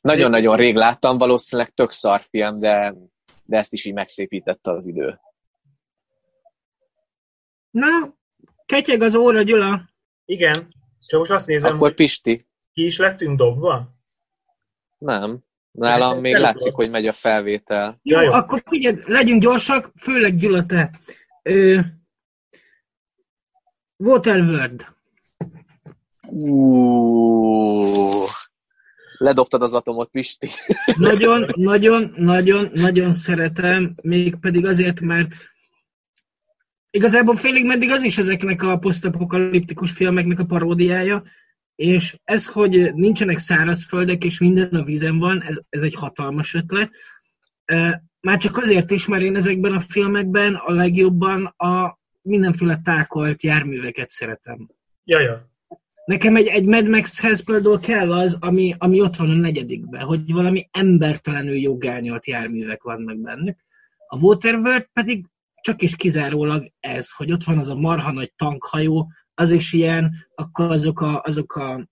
Nagyon-nagyon 0.00 0.56
rég 0.56 0.74
láttam, 0.74 1.18
valószínűleg 1.18 1.72
tök 1.74 1.92
szar 1.92 2.22
film, 2.22 2.58
de, 2.58 2.94
de 3.44 3.56
ezt 3.56 3.72
is 3.72 3.84
így 3.84 3.94
megszépítette 3.94 4.70
az 4.70 4.86
idő. 4.86 5.20
Na, 7.70 8.14
ketyeg 8.66 9.02
az 9.02 9.14
óra, 9.14 9.42
Gyula. 9.42 9.90
Igen, 10.24 10.74
csak 11.06 11.18
most 11.18 11.30
azt 11.30 11.46
nézem, 11.46 11.74
Akkor 11.74 11.86
hogy 11.86 11.96
Pisti? 11.96 12.46
ki 12.72 12.84
is 12.84 12.98
lettünk 12.98 13.38
dobva. 13.38 13.94
Nem. 14.98 15.38
Nálam 15.70 16.20
még 16.20 16.32
Elugott. 16.32 16.52
látszik, 16.52 16.72
hogy 16.72 16.90
megy 16.90 17.06
a 17.06 17.12
felvétel. 17.12 17.98
Jó, 18.02 18.20
jó. 18.20 18.32
akkor 18.32 18.62
figyelj, 18.66 18.96
legyünk 19.04 19.42
gyorsak, 19.42 19.92
főleg 20.00 20.36
Gyula 20.36 20.66
te. 20.66 21.00
Ö, 21.42 21.78
Waterworld. 23.96 24.86
Uuuuh. 26.28 28.28
Ledobtad 29.18 29.62
az 29.62 29.74
atomot, 29.74 30.10
Pisti. 30.10 30.48
Nagyon, 30.96 31.50
nagyon, 31.54 32.12
nagyon, 32.16 32.70
nagyon 32.72 33.12
szeretem, 33.12 33.90
mégpedig 34.02 34.66
azért, 34.66 35.00
mert 35.00 35.32
igazából 36.90 37.36
félig 37.36 37.66
meddig 37.66 37.90
az 37.90 38.02
is 38.02 38.18
ezeknek 38.18 38.62
a 38.62 38.78
posztapokaliptikus 38.78 39.90
filmeknek 39.90 40.38
a 40.38 40.44
paródiája, 40.44 41.22
és 41.74 42.16
ez, 42.24 42.46
hogy 42.46 42.94
nincsenek 42.94 43.38
szárazföldek, 43.38 44.24
és 44.24 44.38
minden 44.38 44.68
a 44.68 44.82
vízen 44.84 45.18
van, 45.18 45.42
ez, 45.42 45.56
ez 45.68 45.82
egy 45.82 45.94
hatalmas 45.94 46.54
ötlet. 46.54 46.90
Már 48.20 48.38
csak 48.38 48.56
azért 48.56 48.90
is, 48.90 49.06
mert 49.06 49.22
én 49.22 49.36
ezekben 49.36 49.72
a 49.72 49.80
filmekben 49.80 50.54
a 50.54 50.72
legjobban 50.72 51.44
a 51.44 51.98
mindenféle 52.22 52.80
tákolt 52.84 53.42
járműveket 53.42 54.10
szeretem. 54.10 54.68
Ja, 55.04 55.20
ja. 55.20 55.48
Nekem 56.04 56.36
egy, 56.36 56.46
egy 56.46 56.64
Mad 56.64 56.88
Max-hez 56.88 57.44
például 57.44 57.78
kell 57.78 58.12
az, 58.12 58.36
ami, 58.40 58.74
ami 58.78 59.00
ott 59.00 59.16
van 59.16 59.30
a 59.30 59.34
negyedikben, 59.34 60.02
hogy 60.02 60.32
valami 60.32 60.68
embertelenül 60.70 61.56
jogányolt 61.56 62.26
járművek 62.26 62.82
vannak 62.82 63.16
bennük. 63.16 63.58
A 64.06 64.16
Waterworld 64.16 64.86
pedig 64.92 65.26
csak 65.60 65.82
is 65.82 65.96
kizárólag 65.96 66.72
ez, 66.80 67.10
hogy 67.16 67.32
ott 67.32 67.44
van 67.44 67.58
az 67.58 67.68
a 67.68 67.74
marha 67.74 68.12
nagy 68.12 68.32
tankhajó, 68.36 69.12
az 69.34 69.50
is 69.50 69.72
ilyen, 69.72 70.26
akkor 70.34 70.70
azok 70.70 71.00
a, 71.00 71.22
azok 71.24 71.54
a 71.56 71.88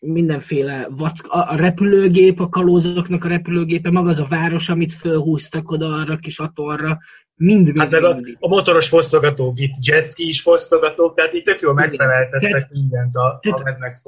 mindenféle 0.00 0.86
vack, 0.90 1.26
a, 1.26 1.50
a 1.50 1.56
repülőgép, 1.56 2.40
a 2.40 2.48
kalózoknak 2.48 3.24
a 3.24 3.28
repülőgépe, 3.28 3.90
maga 3.90 4.08
az 4.08 4.18
a 4.18 4.26
város, 4.28 4.68
amit 4.68 4.92
fölhúztak 4.92 5.70
oda 5.70 5.94
arra 5.94 6.16
kis 6.16 6.38
atorra, 6.38 6.98
mind, 7.34 7.64
mind, 7.64 7.78
Hát 7.78 7.90
meg 7.90 8.04
a, 8.04 8.18
a 8.38 8.48
motoros 8.48 8.92
itt, 9.54 9.74
jetski 9.80 10.28
is 10.28 10.40
fosztogatók, 10.40 11.14
tehát 11.14 11.32
itt 11.32 11.44
tök 11.44 11.60
jól 11.60 11.74
megfeleltettek 11.74 12.50
Tehát- 12.50 12.70
mindent 12.70 13.14
a, 13.16 13.38
tehát- 13.42 13.60
a 13.60 13.62
Mad 13.62 13.78
Max. 13.78 14.02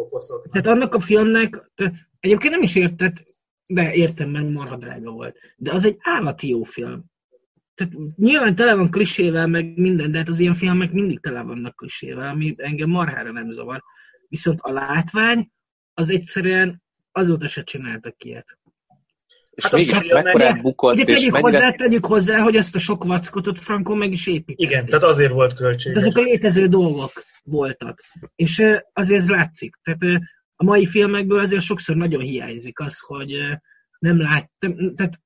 Tehát 0.50 0.66
annak 0.66 0.94
a 0.94 1.00
filmnek, 1.00 1.70
te, 1.74 1.92
egyébként 2.20 2.52
nem 2.52 2.62
is 2.62 2.74
érted, 2.74 3.22
de 3.70 3.92
értem, 3.94 4.30
mert 4.30 4.50
marha 4.50 4.76
drága 4.76 5.10
volt. 5.10 5.36
De 5.56 5.72
az 5.72 5.84
egy 5.84 5.96
állati 6.00 6.48
jó 6.48 6.62
film. 6.62 7.04
Tehát 7.78 7.92
nyilván 8.16 8.54
tele 8.54 8.74
van 8.74 8.90
klisével, 8.90 9.46
meg 9.46 9.76
minden, 9.76 10.10
de 10.10 10.18
hát 10.18 10.28
az 10.28 10.38
ilyen 10.38 10.54
filmek 10.54 10.92
mindig 10.92 11.20
tele 11.20 11.42
vannak 11.42 11.76
klisével, 11.76 12.28
ami 12.28 12.52
engem 12.56 12.88
marhára 12.90 13.32
nem 13.32 13.50
zavar. 13.50 13.82
Viszont 14.28 14.58
a 14.60 14.72
látvány, 14.72 15.50
az 15.94 16.10
egyszerűen 16.10 16.82
azóta 17.12 17.48
se 17.48 17.62
csináltak 17.62 18.24
ilyet. 18.24 18.58
És 19.50 19.64
Hát 19.64 19.72
mégis 19.72 20.12
mekkorát 20.12 20.60
bukott, 20.60 20.92
Ugye 20.94 21.02
és 21.02 21.18
tegyük 21.18 21.32
mennyire... 21.32 21.50
hozzá, 21.50 21.70
tegyük 21.70 22.06
hozzá, 22.06 22.38
hogy 22.38 22.56
ezt 22.56 22.74
a 22.74 22.78
sok 22.78 23.04
vackot 23.04 23.46
ott 23.46 23.58
Franco 23.58 23.94
meg 23.94 24.12
is 24.12 24.26
épített. 24.26 24.70
Igen, 24.70 24.86
tehát 24.86 25.02
azért 25.04 25.32
volt 25.32 25.48
Tehát 25.56 25.62
költséges. 25.62 26.02
azok 26.02 26.16
a 26.16 26.20
létező 26.20 26.66
dolgok 26.66 27.12
voltak. 27.42 28.00
És 28.36 28.62
azért 28.92 29.20
ez 29.22 29.28
látszik. 29.28 29.76
Tehát 29.82 30.22
a 30.56 30.64
mai 30.64 30.86
filmekből 30.86 31.38
azért 31.38 31.62
sokszor 31.62 31.96
nagyon 31.96 32.20
hiányzik 32.20 32.80
az, 32.80 32.98
hogy 32.98 33.36
nem 33.98 34.20
lát, 34.20 34.50
tehát 34.96 35.20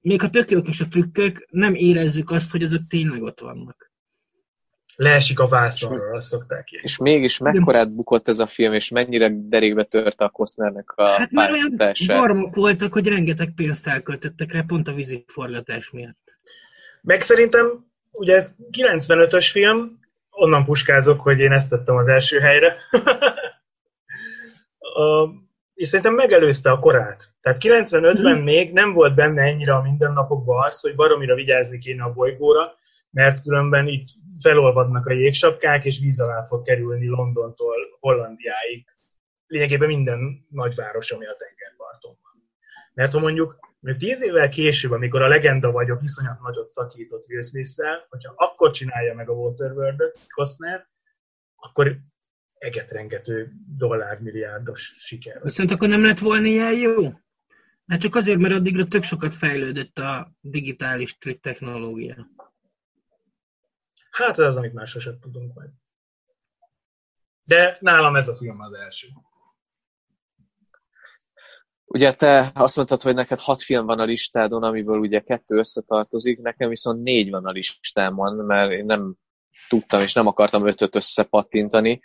még 0.00 0.20
ha 0.20 0.30
tök 0.30 0.50
jók 0.50 0.68
is 0.68 0.80
a 0.80 0.88
trükkök, 0.88 1.46
nem 1.50 1.74
érezzük 1.74 2.30
azt, 2.30 2.50
hogy 2.50 2.62
azok 2.62 2.80
tényleg 2.88 3.22
ott 3.22 3.40
vannak. 3.40 3.92
Leesik 4.96 5.40
a 5.40 5.46
vászonról, 5.46 6.16
azt 6.16 6.26
szokták 6.26 6.72
írni. 6.72 6.84
És 6.84 6.96
mégis 6.96 7.38
mekkorát 7.38 7.94
bukott 7.94 8.28
ez 8.28 8.38
a 8.38 8.46
film, 8.46 8.72
és 8.72 8.88
mennyire 8.88 9.30
derékbe 9.32 9.84
törte 9.84 10.24
a 10.24 10.28
Costnernek 10.28 10.92
a 10.96 11.04
Hát 11.04 11.30
már 11.30 11.50
olyan 11.50 11.94
barmok 12.06 12.54
voltak, 12.54 12.92
hogy 12.92 13.06
rengeteg 13.06 13.52
pénzt 13.54 13.86
elköltöttek 13.86 14.52
rá 14.52 14.62
pont 14.66 14.88
a 14.88 14.92
vízi 14.92 15.24
forgatás 15.26 15.90
miatt. 15.90 16.38
Meg 17.02 17.22
szerintem, 17.22 17.86
ugye 18.12 18.34
ez 18.34 18.54
95-ös 18.70 19.48
film, 19.50 20.00
onnan 20.30 20.64
puskázok, 20.64 21.20
hogy 21.20 21.40
én 21.40 21.52
ezt 21.52 21.70
tettem 21.70 21.96
az 21.96 22.08
első 22.08 22.38
helyre. 22.38 22.76
és 25.74 25.88
szerintem 25.88 26.14
megelőzte 26.14 26.70
a 26.70 26.78
korát. 26.78 27.32
Tehát 27.40 27.58
95-ben 27.62 28.38
még 28.38 28.72
nem 28.72 28.92
volt 28.92 29.14
benne 29.14 29.42
ennyire 29.42 29.74
a 29.74 29.82
mindennapokban 29.82 30.64
az, 30.64 30.80
hogy 30.80 30.94
baromira 30.94 31.34
vigyázni 31.34 31.78
kéne 31.78 32.02
a 32.02 32.12
bolygóra, 32.12 32.72
mert 33.10 33.42
különben 33.42 33.88
itt 33.88 34.06
felolvadnak 34.42 35.06
a 35.06 35.12
jégsapkák, 35.12 35.84
és 35.84 35.98
víz 35.98 36.20
alá 36.20 36.42
fog 36.42 36.62
kerülni 36.62 37.06
Londontól 37.06 37.74
Hollandiáig. 38.00 38.84
Lényegében 39.46 39.88
minden 39.88 40.46
nagyváros, 40.50 41.10
ami 41.10 41.26
a 41.26 41.36
tengerparton 41.38 42.18
van. 42.22 42.50
Mert 42.94 43.12
ha 43.12 43.18
mondjuk, 43.18 43.58
mondjuk 43.80 44.04
tíz 44.04 44.22
évvel 44.22 44.48
később, 44.48 44.90
amikor 44.90 45.22
a 45.22 45.28
legenda 45.28 45.70
vagyok, 45.70 46.02
iszonyat 46.02 46.40
nagyot 46.40 46.68
szakított 46.68 47.26
Will 47.28 47.42
Smith-szel, 47.42 48.06
hogyha 48.08 48.32
akkor 48.36 48.70
csinálja 48.70 49.14
meg 49.14 49.28
a 49.28 49.32
Waterworld-öt 49.32 50.18
Costner, 50.34 50.86
akkor 51.56 51.96
egetrengető 52.64 53.52
dollármilliárdos 53.76 54.94
siker. 54.98 55.42
Viszont 55.42 55.70
akkor 55.70 55.88
nem 55.88 56.04
lett 56.04 56.18
volna 56.18 56.46
ilyen 56.46 56.72
jó? 56.72 57.12
Hát 57.86 58.00
csak 58.00 58.14
azért, 58.14 58.38
mert 58.38 58.54
addigra 58.54 58.86
tök 58.86 59.02
sokat 59.02 59.34
fejlődött 59.34 59.98
a 59.98 60.32
digitális 60.40 61.18
technológia. 61.40 62.26
Hát 64.10 64.38
ez 64.38 64.46
az, 64.46 64.56
amit 64.56 64.72
már 64.72 64.86
sosem 64.86 65.18
tudunk 65.20 65.54
majd. 65.54 65.70
De 67.44 67.76
nálam 67.80 68.16
ez 68.16 68.28
a 68.28 68.34
film 68.34 68.60
az 68.60 68.72
első. 68.72 69.08
Ugye 71.84 72.14
te 72.14 72.50
azt 72.54 72.76
mondtad, 72.76 73.02
hogy 73.02 73.14
neked 73.14 73.40
hat 73.40 73.62
film 73.62 73.86
van 73.86 73.98
a 73.98 74.04
listádon, 74.04 74.62
amiből 74.62 74.98
ugye 74.98 75.20
kettő 75.20 75.56
összetartozik, 75.56 76.38
nekem 76.38 76.68
viszont 76.68 77.02
négy 77.02 77.30
van 77.30 77.46
a 77.46 77.50
listámon, 77.50 78.34
mert 78.34 78.72
én 78.72 78.84
nem 78.84 79.14
tudtam 79.68 80.00
és 80.00 80.12
nem 80.12 80.26
akartam 80.26 80.66
ötöt 80.66 80.94
összepattintani, 80.94 82.00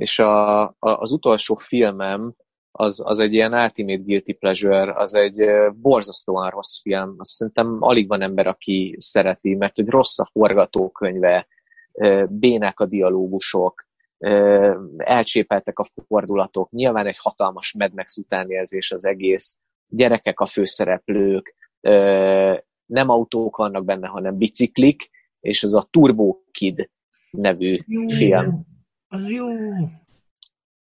és 0.00 0.18
a, 0.18 0.62
a, 0.62 0.74
az 0.78 1.12
utolsó 1.12 1.54
filmem 1.54 2.34
az, 2.72 3.02
az 3.04 3.18
egy 3.18 3.32
ilyen 3.32 3.52
ultimate 3.52 4.02
guilty 4.02 4.32
pleasure, 4.32 4.94
az 4.94 5.14
egy 5.14 5.42
borzasztóan 5.74 6.50
rossz 6.50 6.80
film. 6.82 7.14
Azt 7.18 7.30
szerintem 7.30 7.76
alig 7.80 8.08
van 8.08 8.22
ember, 8.22 8.46
aki 8.46 8.94
szereti, 8.98 9.54
mert 9.54 9.76
hogy 9.76 9.88
rossz 9.88 10.18
a 10.18 10.28
forgatókönyve, 10.32 11.46
bének 12.28 12.80
a 12.80 12.86
dialógusok, 12.86 13.86
elcsépeltek 14.96 15.78
a 15.78 15.86
fordulatok, 16.06 16.70
nyilván 16.70 17.06
egy 17.06 17.18
hatalmas 17.18 17.74
Mad 17.78 17.94
Max 17.94 18.16
utánérzés 18.16 18.92
az 18.92 19.06
egész, 19.06 19.56
gyerekek 19.88 20.40
a 20.40 20.46
főszereplők, 20.46 21.54
nem 22.86 23.08
autók 23.08 23.56
vannak 23.56 23.84
benne, 23.84 24.06
hanem 24.06 24.36
biciklik, 24.36 25.10
és 25.40 25.62
ez 25.62 25.72
a 25.72 25.86
Turbo 25.90 26.36
Kid 26.50 26.90
nevű 27.30 27.78
film. 28.08 28.68
Az 29.12 29.28
jó. 29.28 29.46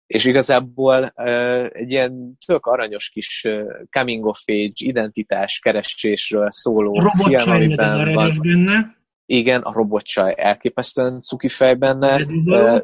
És 0.06 0.24
igazából 0.24 1.12
uh, 1.16 1.66
egy 1.72 1.90
ilyen 1.90 2.38
tök 2.46 2.66
aranyos 2.66 3.08
kis 3.08 3.44
uh, 3.48 3.62
coming 3.90 4.26
of 4.26 4.42
age 4.46 4.72
identitás 4.74 5.58
keresésről 5.58 6.50
szóló 6.50 7.10
film, 7.18 7.50
amiben 7.50 8.12
van. 8.12 8.32
Benne. 8.42 8.96
Igen, 9.26 9.60
a 9.60 9.72
robotcsaj 9.72 10.34
elképesztően 10.36 11.20
cuki 11.20 11.48
fej 11.48 11.74
benne. 11.74 12.24
Uh, 12.24 12.80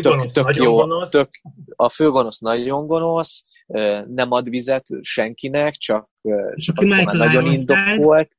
tök, 0.00 0.24
tök 0.32 0.56
jó, 0.56 1.04
tök, 1.04 1.28
a 1.76 1.88
főgonosz 1.88 2.38
nagyon 2.38 2.86
gonosz, 2.86 3.44
nem 4.06 4.30
ad 4.30 4.48
vizet 4.48 4.86
senkinek, 5.00 5.74
csak, 5.74 6.10
csak 6.54 6.76
akkor 6.78 7.14
nagyon 7.16 7.52
indokolt. 7.52 8.37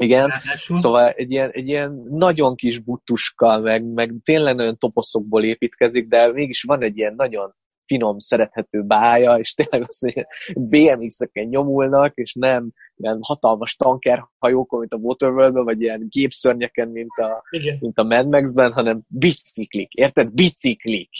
Igen, 0.00 0.26
Ráadásul. 0.28 0.76
szóval 0.76 1.10
egy 1.10 1.30
ilyen, 1.30 1.50
egy 1.50 1.68
ilyen 1.68 2.02
nagyon 2.10 2.54
kis 2.54 2.78
buttuska, 2.78 3.58
meg, 3.58 3.84
meg 3.84 4.14
tényleg 4.24 4.54
nagyon 4.54 4.78
toposzokból 4.78 5.44
építkezik, 5.44 6.08
de 6.08 6.32
mégis 6.32 6.62
van 6.62 6.82
egy 6.82 6.98
ilyen 6.98 7.14
nagyon 7.16 7.50
finom, 7.86 8.18
szerethető 8.18 8.82
bája, 8.82 9.38
és 9.38 9.54
tényleg 9.54 9.82
az, 9.88 9.98
hogy 9.98 10.26
BMX-eken 10.54 11.46
nyomulnak, 11.46 12.14
és 12.14 12.34
nem 12.34 12.70
ilyen 12.96 13.18
hatalmas 13.22 13.76
tankerhajókon, 13.76 14.78
mint 14.78 14.92
a 14.92 14.96
waterworld 14.96 15.64
vagy 15.64 15.80
ilyen 15.80 16.06
gépszörnyeken, 16.08 16.88
mint 16.88 17.18
a, 17.18 17.42
mint 17.80 17.98
a 17.98 18.02
Mad 18.02 18.28
Max-ben, 18.28 18.72
hanem 18.72 19.02
biciklik, 19.06 19.92
érted? 19.92 20.32
Biciklik! 20.32 21.10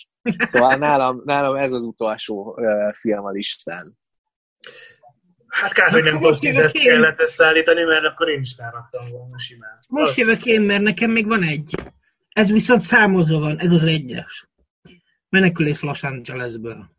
Szóval 0.45 0.75
nálam, 0.75 1.23
nálam 1.25 1.57
ez 1.57 1.73
az 1.73 1.85
utolsó 1.85 2.55
uh, 2.57 2.93
film 2.93 3.25
a 3.25 3.31
listán. 3.31 3.85
Hát 5.61 5.73
kár, 5.73 5.91
hogy 5.91 6.03
nem 6.03 6.21
tudok 6.21 6.39
tizet 6.39 6.73
kellett 6.73 7.21
összeállítani, 7.21 7.83
mert 7.83 8.05
akkor 8.05 8.29
én 8.29 8.41
is 8.41 8.55
ráraktam 8.59 9.11
volna 9.11 9.39
simán. 9.39 9.79
Most 9.89 10.17
jövök 10.17 10.45
én, 10.47 10.61
mert 10.61 10.83
nekem 10.83 11.11
még 11.11 11.27
van 11.27 11.43
egy. 11.43 11.75
Ez 12.29 12.51
viszont 12.51 12.81
számozva 12.81 13.39
van, 13.39 13.61
ez 13.61 13.73
az 13.73 13.85
egyes. 13.85 14.49
Menekülés 15.29 15.81
Los 15.81 16.03
Angelesből. 16.03 16.91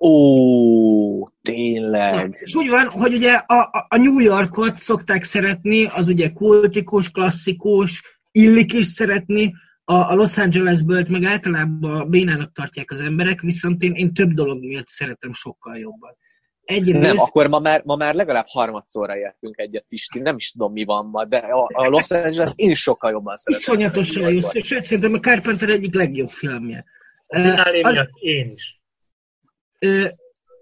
Ó, 0.00 1.28
tényleg. 1.42 2.38
És 2.44 2.54
úgy 2.54 2.68
van, 2.68 2.88
hogy 2.88 3.14
ugye 3.14 3.32
a, 3.32 3.86
a 3.88 3.96
New 3.96 4.18
Yorkot 4.18 4.78
szokták 4.78 5.24
szeretni, 5.24 5.84
az 5.84 6.08
ugye 6.08 6.30
kultikus, 6.30 7.10
klasszikus, 7.10 8.18
illik 8.32 8.72
is 8.72 8.86
szeretni, 8.86 9.54
a, 9.84 9.94
a 9.94 10.14
Los 10.14 10.38
Angelesből 10.38 11.06
meg 11.08 11.24
általában 11.24 12.10
bénának 12.10 12.52
tartják 12.52 12.90
az 12.90 13.00
emberek, 13.00 13.40
viszont 13.40 13.82
én, 13.82 13.92
én 13.92 14.14
több 14.14 14.30
dolog 14.30 14.64
miatt 14.64 14.88
szeretem 14.88 15.32
sokkal 15.32 15.76
jobban. 15.76 16.16
Egyrészt... 16.64 17.06
Nem, 17.06 17.18
akkor 17.18 17.46
ma 17.46 17.58
már, 17.58 17.82
ma 17.84 17.96
már 17.96 18.14
legalább 18.14 18.46
harmadszorra 18.48 19.16
értünk 19.16 19.58
egyet, 19.58 19.84
Pisti, 19.88 20.18
nem 20.18 20.36
is 20.36 20.50
tudom 20.50 20.72
mi 20.72 20.84
van 20.84 21.06
ma, 21.06 21.24
de 21.24 21.36
a, 21.36 21.68
a 21.72 21.88
Los 21.88 22.10
Angeles 22.10 22.50
én 22.54 22.74
sokkal 22.74 23.10
jobban 23.10 23.36
szeretem. 23.36 23.74
Iszonyatosan 23.74 24.32
jó, 24.32 24.40
sőt 24.62 24.84
szerintem 24.84 25.14
a 25.14 25.20
Carpenter 25.20 25.68
egyik 25.68 25.94
legjobb 25.94 26.28
filmje. 26.28 26.84
Az, 27.26 28.08
én 28.14 28.52
is. 28.52 28.80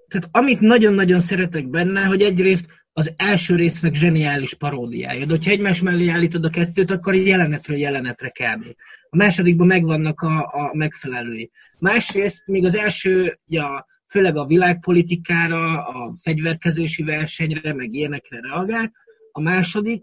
Tehát 0.09 0.29
amit 0.31 0.61
nagyon-nagyon 0.61 1.21
szeretek 1.21 1.67
benne, 1.67 2.05
hogy 2.05 2.23
egyrészt 2.23 2.67
az 2.93 3.15
első 3.17 3.55
résznek 3.55 3.95
zseniális 3.95 4.55
paródiája. 4.55 5.25
De 5.25 5.33
hogyha 5.33 5.51
egymás 5.51 5.81
mellé 5.81 6.09
állítod 6.09 6.45
a 6.45 6.51
kettőt, 6.51 6.91
akkor 6.91 7.15
jelenetről 7.15 7.79
jelenetre 7.79 8.29
kb. 8.29 8.65
A 9.11 9.17
másodikban 9.17 9.67
megvannak 9.67 10.21
a, 10.21 10.39
a 10.41 10.71
megfelelői. 10.73 11.51
Másrészt 11.81 12.43
még 12.47 12.65
az 12.65 12.77
első, 12.77 13.39
ja, 13.47 13.87
főleg 14.13 14.37
a 14.37 14.47
világpolitikára, 14.47 15.87
a 15.87 16.13
fegyverkezési 16.23 17.03
versenyre, 17.03 17.75
meg 17.75 17.93
ilyenekre 17.93 18.41
reagál. 18.41 18.93
A 19.33 19.41
második 19.41 20.03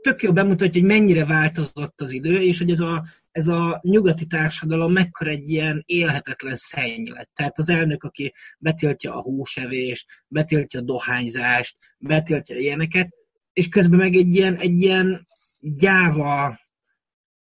tök 0.00 0.22
jó 0.22 0.32
bemutatja, 0.32 0.80
hogy 0.80 0.90
mennyire 0.90 1.24
változott 1.24 2.00
az 2.00 2.12
idő, 2.12 2.42
és 2.42 2.58
hogy 2.58 2.70
ez 2.70 2.80
a, 2.80 3.04
ez 3.30 3.48
a 3.48 3.80
nyugati 3.82 4.26
társadalom 4.26 4.92
mekkora 4.92 5.30
egy 5.30 5.50
ilyen 5.50 5.82
élhetetlen 5.86 6.56
szenny 6.56 7.10
lett. 7.10 7.30
Tehát 7.34 7.58
az 7.58 7.68
elnök, 7.68 8.02
aki 8.02 8.34
betiltja 8.58 9.14
a 9.14 9.22
húsevést, 9.22 10.06
betiltja 10.28 10.80
a 10.80 10.82
dohányzást, 10.82 11.76
betiltja 11.98 12.56
ilyeneket, 12.56 13.08
és 13.52 13.68
közben 13.68 13.98
meg 13.98 14.14
egy 14.14 14.34
ilyen, 14.34 14.56
egy 14.56 14.80
ilyen 14.80 15.26
gyáva, 15.60 16.60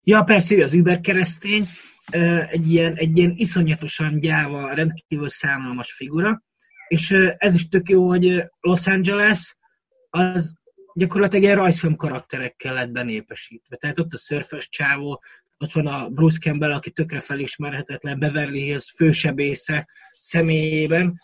ja 0.03 0.23
persze 0.23 0.55
ő 0.55 0.63
az 0.63 0.73
Uber 0.73 0.99
keresztény, 0.99 1.67
egy 2.49 2.71
ilyen, 2.71 2.95
egy 2.95 3.17
ilyen 3.17 3.33
iszonyatosan 3.35 4.19
gyáva, 4.19 4.73
rendkívül 4.73 5.29
szánalmas 5.29 5.93
figura, 5.93 6.43
és 6.87 7.11
ez 7.37 7.55
is 7.55 7.67
tök 7.67 7.89
jó, 7.89 8.07
hogy 8.07 8.43
Los 8.59 8.87
Angeles 8.87 9.57
az 10.09 10.53
gyakorlatilag 10.93 11.43
ilyen 11.43 11.55
rajzfilm 11.55 11.95
karakterekkel 11.95 12.73
lett 12.73 12.91
benépesítve. 12.91 13.75
Tehát 13.75 13.99
ott 13.99 14.13
a 14.13 14.17
szörfös 14.17 14.69
csávó, 14.69 15.23
ott 15.57 15.71
van 15.71 15.87
a 15.87 16.09
Bruce 16.09 16.39
Campbell, 16.39 16.71
aki 16.71 16.91
tökre 16.91 17.19
felismerhetetlen 17.19 18.19
Beverly 18.19 18.63
Hills 18.63 18.93
fősebésze 18.95 19.87
személyében. 20.11 21.21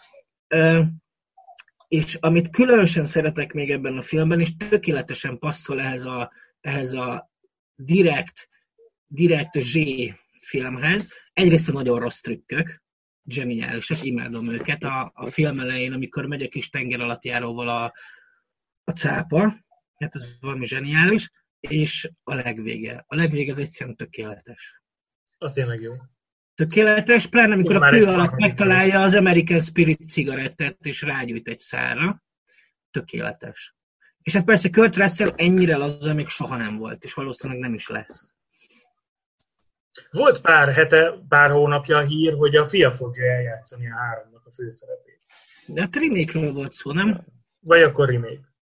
És 1.87 2.15
amit 2.15 2.49
különösen 2.49 3.05
szeretek 3.05 3.53
még 3.53 3.71
ebben 3.71 3.97
a 3.97 4.01
filmben, 4.01 4.39
és 4.39 4.55
tökéletesen 4.69 5.37
passzol 5.39 5.81
ehhez 5.81 6.05
a, 6.05 6.31
ehhez 6.61 6.93
a 6.93 7.31
direkt, 7.75 8.49
direkt 9.07 9.61
Z 9.61 9.73
filmhez, 10.45 11.13
egyrészt 11.33 11.69
a 11.69 11.71
nagyon 11.71 11.99
rossz 11.99 12.19
trükkök, 12.19 12.83
zseniálisak, 13.25 14.03
imádom 14.03 14.49
őket. 14.49 14.83
A, 14.83 15.11
a 15.15 15.29
film 15.29 15.59
elején, 15.59 15.93
amikor 15.93 16.25
megy 16.25 16.41
a 16.41 16.47
kis 16.47 16.69
tenger 16.69 16.99
alatt 16.99 17.25
járóval 17.25 17.69
a, 17.69 17.93
a 18.83 18.91
cápa, 18.91 19.65
hát 19.95 20.15
ez 20.15 20.37
valami 20.39 20.65
zseniális, 20.65 21.31
és 21.59 22.09
a 22.23 22.33
legvége. 22.33 23.03
A 23.07 23.15
legvége 23.15 23.51
az 23.51 23.59
egyszerűen 23.59 23.95
tökéletes. 23.95 24.81
Az 25.37 25.53
tényleg 25.53 25.81
jó. 25.81 25.93
Tökéletes, 26.55 27.27
pláne 27.27 27.53
amikor 27.53 27.75
a 27.75 27.89
kő 27.89 28.05
alatt 28.05 28.35
megtalálja 28.35 29.01
az 29.01 29.13
American 29.13 29.59
Spirit 29.59 30.09
cigarettet, 30.09 30.77
és 30.85 31.01
rágyújt 31.01 31.47
egy 31.47 31.59
szára. 31.59 32.23
Tökéletes. 32.91 33.75
És 34.21 34.33
hát 34.33 34.45
persze 34.45 34.69
Kurt 34.69 34.95
Russell 34.95 35.33
ennyire 35.35 35.77
laza 35.77 36.13
még 36.13 36.27
soha 36.27 36.57
nem 36.57 36.77
volt, 36.77 37.03
és 37.03 37.13
valószínűleg 37.13 37.61
nem 37.61 37.73
is 37.73 37.87
lesz. 37.87 38.34
Volt 40.11 40.41
pár 40.41 40.73
hete, 40.73 41.13
pár 41.29 41.51
hónapja 41.51 41.97
a 41.97 42.01
hír, 42.01 42.33
hogy 42.33 42.55
a 42.55 42.67
fia 42.67 42.91
fogja 42.91 43.31
eljátszani 43.31 43.91
a 43.91 43.95
háromnak 43.95 44.45
a 44.45 44.51
főszerepét. 44.51 45.21
De 45.65 45.81
a 45.81 45.89
remake 45.91 46.51
volt 46.51 46.71
szó, 46.71 46.91
nem? 46.91 47.25
Vagy 47.59 47.81
akkor 47.81 48.09
remake. 48.09 48.53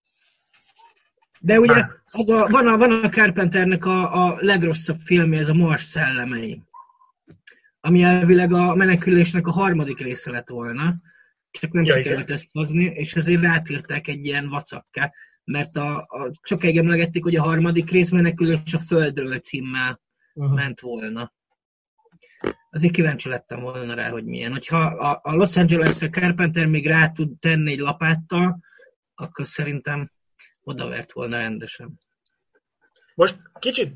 De 1.39 1.59
ugye 1.59 1.85
a, 2.11 2.49
van, 2.49 2.67
a, 2.67 2.77
van 2.77 2.91
a 2.91 3.09
Carpenternek 3.09 3.85
a, 3.85 4.25
a 4.25 4.37
legrosszabb 4.39 4.99
filmje, 4.99 5.39
ez 5.39 5.47
a 5.47 5.53
Mars 5.53 5.83
szellemei. 5.83 6.61
Ami 7.79 8.03
elvileg 8.03 8.53
a 8.53 8.75
menekülésnek 8.75 9.47
a 9.47 9.51
harmadik 9.51 9.99
része 9.99 10.31
lett 10.31 10.49
volna, 10.49 10.95
csak 11.51 11.71
nem 11.71 11.83
ja, 11.83 11.95
sikerült 11.95 12.31
ezt 12.31 12.47
hozni, 12.51 12.83
és 12.83 13.15
ezért 13.15 13.41
rátírták 13.41 14.07
egy 14.07 14.25
ilyen 14.25 14.49
vacakká, 14.49 15.13
mert 15.43 15.75
a, 15.75 15.97
a, 15.97 16.31
sokáig 16.41 16.77
emlegették, 16.77 17.23
hogy 17.23 17.35
a 17.35 17.43
harmadik 17.43 17.89
rész 17.89 18.09
menekülés 18.09 18.73
a 18.73 18.79
Földről 18.79 19.39
címmel 19.39 20.01
uh-huh. 20.33 20.55
ment 20.55 20.79
volna. 20.79 21.33
Azért 22.69 22.93
kíváncsi 22.93 23.29
lettem 23.29 23.59
volna 23.59 23.93
rá, 23.93 24.09
hogy 24.09 24.25
milyen. 24.25 24.51
Hogyha 24.51 24.81
a, 24.81 25.19
a 25.23 25.35
Los 25.35 25.55
Angeles-re 25.55 26.09
Carpenter 26.09 26.65
még 26.65 26.87
rá 26.87 27.09
tud 27.09 27.39
tenni 27.39 27.71
egy 27.71 27.79
lapáttal, 27.79 28.59
akkor 29.15 29.47
szerintem 29.47 30.11
odavert 30.63 31.11
volna 31.11 31.37
rendesen. 31.37 31.97
Most 33.15 33.37
kicsit, 33.59 33.95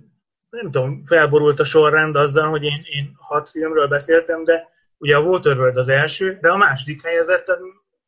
nem 0.50 0.71
tudom, 0.71 1.06
felborult 1.06 1.60
a 1.60 1.63
sorrend 1.63 2.15
azzal, 2.15 2.50
hogy 2.50 2.63
én, 2.63 2.78
én 2.89 3.12
hat 3.15 3.50
filmről 3.50 3.88
beszéltem, 3.88 4.43
de 4.43 4.67
ugye 4.97 5.15
a 5.15 5.21
Waterworld 5.21 5.78
az 5.78 5.89
első, 5.89 6.38
de 6.41 6.52
a 6.52 6.58
második 6.58 7.04
helyezettet 7.04 7.60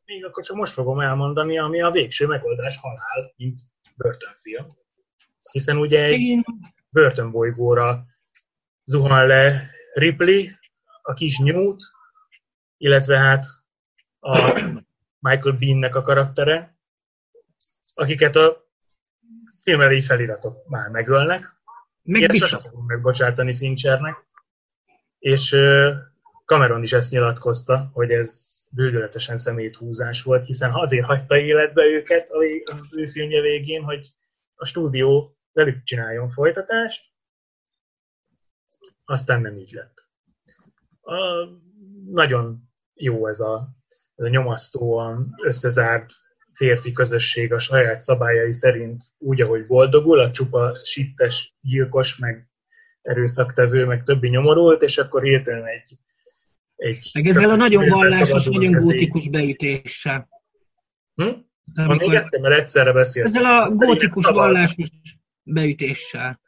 még 0.05 0.25
akkor 0.25 0.43
csak 0.43 0.55
most 0.55 0.73
fogom 0.73 0.99
elmondani, 0.99 1.57
ami 1.57 1.81
a 1.81 1.89
végső 1.89 2.27
megoldás 2.27 2.77
halál, 2.77 3.33
mint 3.35 3.59
börtönfilm. 3.95 4.77
Hiszen 5.51 5.77
ugye 5.77 6.03
egy 6.03 6.37
börtönbolygóra 6.89 8.05
zuhan 8.89 9.27
le 9.27 9.69
Ripley, 9.93 10.51
a 11.01 11.13
kis 11.13 11.39
nyújt, 11.39 11.81
illetve 12.77 13.17
hát 13.17 13.45
a 14.19 14.37
Michael 15.19 15.55
Bean-nek 15.57 15.95
a 15.95 16.01
karaktere, 16.01 16.77
akiket 17.93 18.35
a 18.35 18.65
filmelői 19.61 20.01
feliratok 20.01 20.67
már 20.67 20.89
megölnek. 20.89 21.57
Meg 22.01 22.21
Én 22.21 22.29
sosem 22.29 22.59
fogom 22.59 22.85
megbocsátani 22.85 23.55
Finchernek. 23.55 24.15
És 25.19 25.55
Cameron 26.45 26.83
is 26.83 26.93
ezt 26.93 27.11
nyilatkozta, 27.11 27.89
hogy 27.93 28.11
ez 28.11 28.47
bődöletesen 28.71 29.37
szeméthúzás 29.37 30.21
volt, 30.21 30.45
hiszen 30.45 30.71
azért 30.73 31.05
hagyta 31.05 31.37
életbe 31.37 31.83
őket 31.83 32.29
az 32.29 32.95
ő 32.95 33.05
filmje 33.05 33.41
végén, 33.41 33.83
hogy 33.83 34.07
a 34.55 34.65
stúdió 34.65 35.31
velük 35.53 35.83
csináljon 35.83 36.29
folytatást, 36.29 37.08
aztán 39.05 39.41
nem 39.41 39.53
így 39.53 39.71
lett. 39.71 40.07
A, 41.01 41.15
nagyon 42.09 42.69
jó 42.93 43.27
ez 43.27 43.39
a, 43.39 43.69
ez 44.15 44.25
a 44.25 44.29
nyomasztóan 44.29 45.35
összezárt 45.43 46.11
férfi 46.53 46.91
közösség 46.91 47.53
a 47.53 47.59
saját 47.59 48.01
szabályai 48.01 48.53
szerint 48.53 49.03
úgy, 49.17 49.41
ahogy 49.41 49.63
boldogul, 49.67 50.19
a 50.19 50.31
csupa 50.31 50.77
sittes, 50.83 51.55
gyilkos, 51.61 52.17
meg 52.17 52.49
erőszaktevő, 53.01 53.85
meg 53.85 54.03
többi 54.03 54.29
nyomorult, 54.29 54.81
és 54.81 54.97
akkor 54.97 55.23
hirtelen 55.23 55.65
egy, 55.65 55.97
egy 56.75 57.09
meg 57.13 57.27
ezzel 57.27 57.49
a 57.49 57.55
nagyon 57.55 57.89
vallásos, 57.89 58.45
nagyon 58.45 58.71
gótikus 58.71 59.29
beütéssel. 59.29 60.29
Hm? 61.15 61.23
Amikor... 61.75 62.07
Még 62.07 62.13
egyszer, 62.13 62.39
mert 62.39 62.59
egyszerre 62.59 62.91
beszéltem. 62.93 63.33
Ezzel 63.33 63.61
a 63.61 63.69
gótikus 63.69 64.25
vallásos 64.25 64.89
beütéssel. 65.43 66.39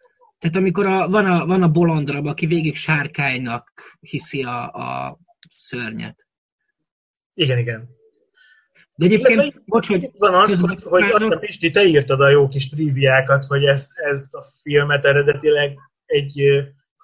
Tehát 0.41 0.55
amikor 0.55 0.85
a, 0.85 1.09
van, 1.09 1.25
a, 1.25 1.45
van 1.45 1.63
a 1.63 1.71
bolondrab, 1.71 2.25
aki 2.25 2.45
végig 2.45 2.75
sárkánynak 2.75 3.71
hiszi 3.99 4.43
a, 4.43 4.63
a 4.63 5.17
szörnyet. 5.57 6.27
Igen, 7.33 7.57
igen. 7.57 7.89
De 8.95 9.05
egyébként, 9.05 9.39
Illetve, 9.39 9.61
bocs, 9.65 9.87
hogy... 9.87 10.09
Van 10.17 10.33
az, 10.33 10.59
hogy, 10.59 10.83
hogy 10.83 11.03
azt 11.03 11.23
a 11.23 11.35
Pisti, 11.35 11.69
te 11.69 11.83
írtad 11.83 12.21
a 12.21 12.29
jó 12.29 12.47
kis 12.47 12.69
triviákat, 12.69 13.45
hogy 13.45 13.63
ezt, 13.63 13.91
ezt 14.11 14.33
a 14.33 14.45
filmet 14.61 15.05
eredetileg 15.05 15.77
egy 16.05 16.41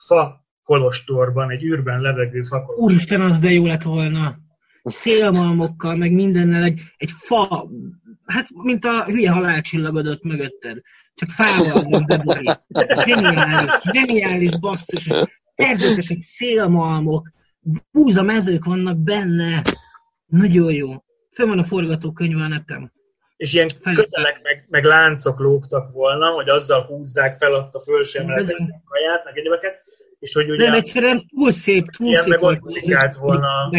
fa 0.08 0.46
kolostorban, 0.64 1.52
egy 1.52 1.64
űrben 1.64 2.02
levegő 2.02 2.42
fa 2.42 2.62
kolostorban. 2.62 2.86
Úristen, 2.86 3.22
az 3.22 3.40
de 3.40 3.52
jó 3.52 3.66
lett 3.66 3.84
volna. 3.84 4.38
Szélmalmokkal, 4.84 5.96
meg 5.96 6.12
mindennel 6.12 6.64
egy, 6.64 6.82
egy 6.98 7.12
fa, 7.18 7.70
hát 8.26 8.48
mint 8.52 8.86
a 8.86 9.04
hülye 9.06 9.32
halálcsillagodott 9.32 10.24
mögötted. 10.24 10.82
Csak 11.18 11.30
fával 11.30 11.82
nem 11.82 12.06
beborít. 12.06 12.64
Zseniális, 13.06 13.72
zseniális 13.92 14.60
basszus. 14.60 15.08
Természetesen 15.56 16.18
szélmalmok, 16.22 17.32
búzamezők 17.92 18.66
vannak 18.66 18.98
benne. 18.98 19.62
Nagyon 20.26 20.74
jó. 20.74 21.04
Föl 21.34 21.48
van 21.48 21.60
a 21.60 21.64
forgatókönyv 21.64 22.38
a 22.38 22.48
netem. 22.48 22.92
És 23.38 23.54
ilyen 23.54 23.70
kötelek 23.84 24.42
meg, 24.44 24.66
meg 24.70 24.84
láncok 24.84 25.40
lógtak 25.40 25.92
volna, 25.92 26.30
hogy 26.30 26.50
azzal 26.50 26.86
húzzák 26.86 27.38
fel 27.38 27.54
ott 27.54 27.74
a 27.74 27.80
fölsemletet 27.80 28.58
kaját, 28.86 29.24
meg 29.26 29.38
egyebeket. 29.38 29.82
És 30.20 30.34
hogy 30.34 30.52
ugye 30.52 30.66
nem, 30.66 30.74
egyszerűen 30.74 31.26
túl 31.28 31.52
szép, 31.52 31.86
túl 31.86 32.08
ilyen 32.08 32.24
szép 32.24 32.40
volt, 32.40 33.16
volna 33.16 33.70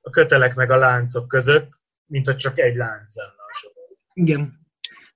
a 0.00 0.10
kötelek 0.10 0.54
meg 0.54 0.70
a 0.70 0.76
láncok 0.76 1.28
között, 1.28 1.68
mint 2.06 2.26
hogy 2.26 2.36
csak 2.36 2.58
egy 2.58 2.76
lánc 2.76 3.16
lenne 3.16 3.30
a 3.30 3.70
Igen. 4.12 4.66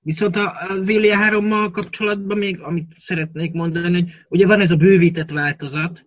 Viszont 0.03 0.35
a, 0.35 0.55
a 0.69 0.81
Zélia 0.81 1.15
3 1.15 1.71
kapcsolatban 1.71 2.37
még, 2.37 2.59
amit 2.59 2.95
szeretnék 2.99 3.51
mondani, 3.51 4.01
hogy 4.01 4.11
ugye 4.27 4.47
van 4.47 4.61
ez 4.61 4.71
a 4.71 4.75
bővített 4.75 5.29
változat, 5.29 6.05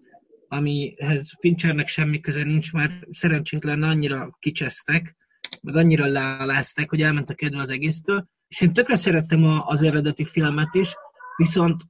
amihez 0.48 1.30
Finchernek 1.40 1.88
semmi 1.88 2.20
köze 2.20 2.44
nincs, 2.44 2.72
mert 2.72 2.92
szerencsétlen 3.10 3.82
annyira 3.82 4.36
kicsesztek, 4.38 5.16
meg 5.62 5.76
annyira 5.76 6.06
lealázták, 6.06 6.90
hogy 6.90 7.02
elment 7.02 7.30
a 7.30 7.34
kedve 7.34 7.60
az 7.60 7.70
egésztől. 7.70 8.28
És 8.48 8.60
én 8.60 8.72
tökre 8.72 8.96
szerettem 8.96 9.44
a, 9.44 9.66
az 9.66 9.82
eredeti 9.82 10.24
filmet 10.24 10.74
is, 10.74 10.94
viszont 11.36 11.82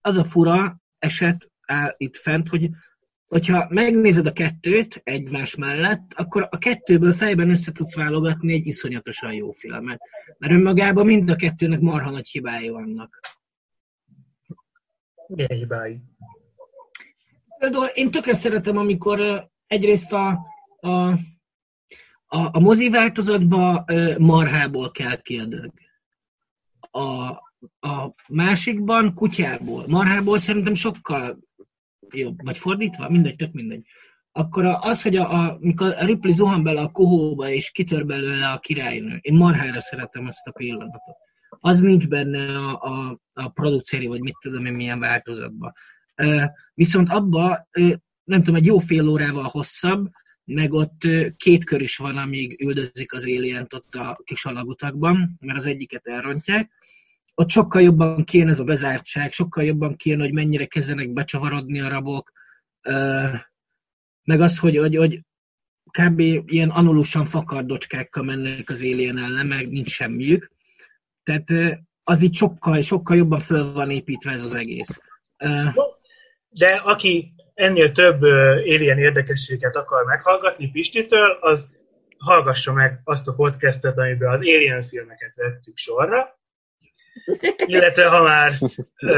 az 0.00 0.16
a 0.16 0.24
fura 0.24 0.76
eset 0.98 1.50
áll 1.66 1.94
itt 1.96 2.16
fent, 2.16 2.48
hogy 2.48 2.70
hogyha 3.26 3.66
megnézed 3.68 4.26
a 4.26 4.32
kettőt 4.32 5.00
egymás 5.04 5.54
mellett, 5.54 6.12
akkor 6.14 6.48
a 6.50 6.58
kettőből 6.58 7.14
fejben 7.14 7.50
össze 7.50 7.72
tudsz 7.72 7.94
válogatni 7.94 8.52
egy 8.52 8.66
iszonyatosan 8.66 9.32
jó 9.32 9.52
filmet. 9.52 10.00
Mert 10.38 10.52
önmagában 10.52 11.06
mind 11.06 11.30
a 11.30 11.36
kettőnek 11.36 11.80
marha 11.80 12.10
nagy 12.10 12.28
hibái 12.28 12.68
vannak. 12.68 13.20
Milyen 15.26 15.50
hibái? 15.50 16.00
Például 17.58 17.86
én 17.86 18.10
tökre 18.10 18.34
szeretem, 18.34 18.76
amikor 18.76 19.48
egyrészt 19.66 20.12
a, 20.12 20.38
a, 20.80 20.88
a, 22.26 22.48
a 22.52 22.58
mozi 22.58 22.90
változatban 22.90 23.84
marhából 24.18 24.90
kell 24.90 25.16
ki 25.22 25.38
a 25.38 25.44
dög. 25.44 25.72
A, 26.90 27.28
a 27.88 28.14
másikban 28.28 29.14
kutyából. 29.14 29.84
Marhából 29.86 30.38
szerintem 30.38 30.74
sokkal 30.74 31.38
jobb, 32.14 32.38
vagy 32.42 32.58
fordítva, 32.58 33.10
mindegy, 33.10 33.36
tök 33.36 33.52
mindegy. 33.52 33.86
Akkor 34.32 34.64
az, 34.64 35.02
hogy 35.02 35.16
a, 35.16 35.32
a, 35.32 35.56
mikor 35.60 35.94
a 35.98 36.04
Ripley 36.04 36.32
zuhan 36.32 36.62
bele 36.62 36.80
a 36.80 36.90
kohóba, 36.90 37.50
és 37.50 37.70
kitör 37.70 38.06
belőle 38.06 38.48
a 38.48 38.58
királynő, 38.58 39.18
én 39.20 39.34
marhára 39.34 39.80
szeretem 39.80 40.26
azt 40.26 40.46
a 40.46 40.52
pillanatot. 40.52 41.16
Az 41.48 41.80
nincs 41.80 42.08
benne 42.08 42.58
a, 42.58 42.82
a, 42.82 43.20
a 43.32 43.48
produceri, 43.48 44.06
vagy 44.06 44.20
mit 44.20 44.36
tudom 44.40 44.66
én 44.66 44.72
milyen 44.72 44.98
változatban. 44.98 45.72
Viszont 46.74 47.08
abba, 47.10 47.68
nem 48.24 48.38
tudom, 48.42 48.54
egy 48.54 48.64
jó 48.64 48.78
fél 48.78 49.08
órával 49.08 49.44
hosszabb, 49.44 50.08
meg 50.44 50.72
ott 50.72 51.00
két 51.36 51.64
kör 51.64 51.80
is 51.80 51.96
van, 51.96 52.16
amíg 52.16 52.60
üldözik 52.64 53.14
az 53.14 53.22
alien 53.22 53.66
ott 53.74 53.94
a 53.94 54.16
kis 54.24 54.44
alagutakban, 54.44 55.36
mert 55.40 55.58
az 55.58 55.66
egyiket 55.66 56.06
elrontják. 56.06 56.70
Ott 57.38 57.50
sokkal 57.50 57.82
jobban 57.82 58.24
kéne 58.24 58.50
ez 58.50 58.58
a 58.58 58.64
bezártság, 58.64 59.32
sokkal 59.32 59.64
jobban 59.64 59.96
kéne, 59.96 60.22
hogy 60.22 60.32
mennyire 60.32 60.66
kezdenek 60.66 61.12
becsavarodni 61.12 61.80
a 61.80 61.88
rabok, 61.88 62.32
meg 64.24 64.40
az, 64.40 64.58
hogy, 64.58 64.76
hogy, 64.76 64.96
hogy 64.96 65.20
kb. 65.90 66.20
ilyen 66.46 66.70
anulusan 66.70 67.26
fakardocskákkal 67.26 68.22
mennek 68.22 68.70
az 68.70 68.80
alien 68.80 69.18
ellen, 69.18 69.46
meg 69.46 69.68
nincs 69.68 69.90
semmiük. 69.90 70.50
Tehát 71.22 71.78
az 72.02 72.22
így 72.22 72.34
sokkal, 72.34 72.82
sokkal 72.82 73.16
jobban 73.16 73.38
föl 73.38 73.72
van 73.72 73.90
építve 73.90 74.32
ez 74.32 74.42
az 74.42 74.54
egész 74.54 74.98
de 76.58 76.80
aki 76.84 77.34
ennél 77.54 77.92
több 77.92 78.22
Alien 78.22 78.98
érdekességet 78.98 79.76
akar 79.76 80.04
meghallgatni 80.04 80.70
Pistitől, 80.70 81.38
az 81.40 81.74
hallgassa 82.18 82.72
meg 82.72 83.00
azt 83.04 83.28
a 83.28 83.34
podcastet, 83.34 83.98
amiben 83.98 84.32
az 84.32 84.40
Alien 84.40 84.82
filmeket 84.82 85.34
vettük 85.34 85.76
sorra. 85.76 86.38
Illetve 87.66 88.08
ha 88.08 88.22
már 88.22 88.52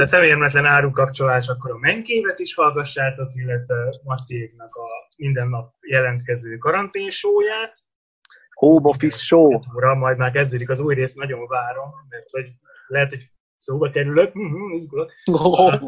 személyemletlen 0.03 0.65
árukapcsolás, 0.65 1.49
akkor 1.49 1.71
a 1.71 1.79
menkévet 1.79 2.39
is 2.39 2.55
hallgassátok, 2.55 3.31
illetve 3.35 3.75
Maciéknak 4.03 4.75
a 4.75 4.87
minden 5.19 5.49
nap 5.49 5.75
jelentkező 5.81 6.57
karanténsóját. 6.57 7.79
Home 8.55 8.89
Office 8.89 9.19
Show. 9.19 9.61
Ura, 9.75 9.95
majd 9.95 10.17
már 10.17 10.31
kezdődik 10.31 10.71
az 10.71 10.81
új 10.81 10.95
rész, 10.95 11.15
nagyon 11.15 11.47
várom, 11.47 11.91
mert 12.09 12.31
hogy 12.31 12.47
lehet, 12.87 13.11
hogy 13.11 13.31
szóba 13.59 13.91
kerülök, 13.91 14.39
mm-hmm, 14.39 14.73
izgulok. 14.73 15.13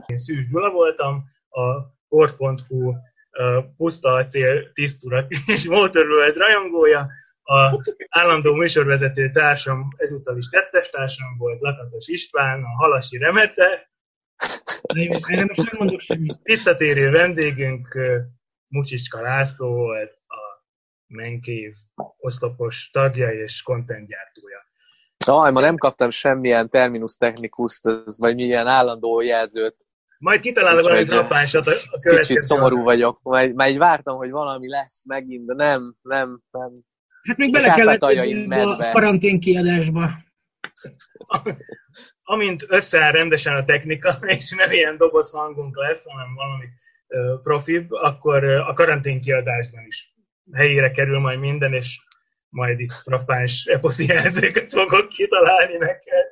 Én 0.06 0.16
Szűs 0.16 0.48
Gyula 0.48 0.70
voltam, 0.70 1.24
a 1.48 1.62
port.hu 2.08 2.94
puszta 3.76 4.12
acél 4.12 4.72
tiszturak 4.72 5.30
és 5.46 5.68
Motorworld 5.68 6.36
rajongója, 6.36 7.08
a 7.43 7.82
állandó 8.09 8.55
műsorvezető 8.55 9.30
társam 9.30 9.88
ezúttal 9.97 10.36
is 10.36 10.49
tettes 10.49 10.91
társam 10.91 11.36
volt, 11.38 11.61
Lakatos 11.61 12.09
István, 12.09 12.62
a 12.62 12.82
Halasi 12.82 13.18
Remete. 13.18 13.91
Erre 14.82 15.45
most 15.45 15.57
nem 15.57 15.78
mondok 15.78 16.01
semmit. 16.01 16.38
Visszatérő 16.43 17.11
vendégünk 17.11 17.99
Mucsicska 18.68 19.20
László 19.20 19.74
volt, 19.74 20.12
a 20.26 20.64
Menkév 21.07 21.74
oszlopos 22.16 22.91
tagja 22.93 23.30
és 23.30 23.62
kontentgyártója. 23.62 24.59
Aj, 25.26 25.53
ma 25.53 25.61
nem 25.61 25.76
kaptam 25.76 26.11
semmilyen 26.11 26.68
terminus 26.68 27.16
technikuszt, 27.16 27.91
vagy 28.16 28.34
milyen 28.34 28.66
állandó 28.66 29.20
jelzőt 29.20 29.76
majd 30.20 30.41
kitalálok 30.41 30.82
valami 30.82 31.07
frappánsat 31.07 31.66
a, 31.66 31.70
a 31.70 31.99
következő. 31.99 32.34
Kicsit 32.34 32.41
szomorú 32.41 32.82
vagyok, 32.82 33.22
majd, 33.22 33.55
majd 33.55 33.78
vártam, 33.78 34.16
hogy 34.16 34.30
valami 34.30 34.68
lesz 34.68 35.05
megint, 35.07 35.47
de 35.47 35.55
nem, 35.55 35.95
nem, 36.03 36.41
nem. 36.51 36.72
Hát 37.22 37.36
még 37.36 37.52
bele 37.52 37.74
kellett 37.74 38.02
a 38.02 38.90
karantén 38.92 39.40
kiadásba. 39.40 40.10
Amint 42.22 42.64
összeáll 42.68 43.12
rendesen 43.12 43.56
a 43.56 43.64
technika, 43.64 44.18
és 44.26 44.50
nem 44.50 44.70
ilyen 44.72 44.96
doboz 44.96 45.30
hangunk 45.30 45.76
lesz, 45.76 46.04
hanem 46.04 46.34
valami 46.34 46.64
profibb, 47.42 47.90
akkor 47.90 48.44
a 48.44 48.72
karantén 48.72 49.20
kiadásban 49.20 49.84
is 49.86 50.14
helyére 50.52 50.90
kerül 50.90 51.18
majd 51.18 51.38
minden, 51.38 51.72
és 51.72 52.00
majd 52.48 52.80
itt 52.80 52.92
frappáns 52.92 53.64
eposzi 53.64 54.06
jelzőket 54.06 54.72
fogok 54.72 55.08
kitalálni 55.08 55.76
neked. 55.76 56.26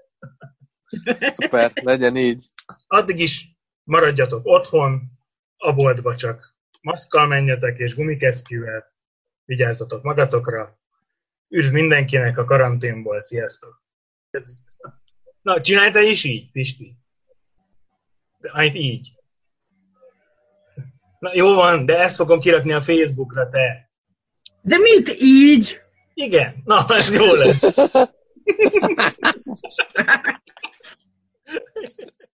Szuper, 1.20 1.72
legyen 1.74 2.16
így. 2.16 2.45
Addig 2.86 3.18
is 3.18 3.47
maradjatok 3.84 4.47
otthon, 4.47 5.03
a 5.57 5.72
boltba 5.72 6.14
csak 6.14 6.57
maszkkal 6.80 7.26
menjetek 7.26 7.78
és 7.78 7.95
gumikesztyűvel, 7.95 8.97
vigyázzatok 9.49 10.03
magatokra, 10.03 10.79
üdv 11.49 11.73
mindenkinek 11.73 12.39
a 12.39 12.45
karanténból, 12.45 13.23
sziasztok! 13.23 13.83
Na, 15.43 15.61
csinálj 15.61 15.91
te 15.91 16.03
is 16.03 16.25
így, 16.25 16.51
Pisti. 16.51 16.97
Hát 18.53 18.75
így. 18.75 19.13
Na, 21.19 21.31
jó 21.35 21.55
van, 21.55 21.87
de 21.87 21.99
ezt 21.99 22.17
fogom 22.17 22.41
kirakni 22.41 22.73
a 22.73 22.81
Facebookra, 22.81 23.49
te. 23.49 23.91
De 24.63 24.79
mit 24.79 25.21
így? 25.21 25.81
Igen, 26.15 26.63
na, 26.65 26.85
ez 26.89 27.15
jó 27.15 27.35
lesz. 27.35 27.63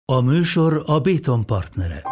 A 0.05 0.21
műsor 0.21 0.83
a 0.87 1.01
Béton 1.01 1.47
partnere. 1.47 2.03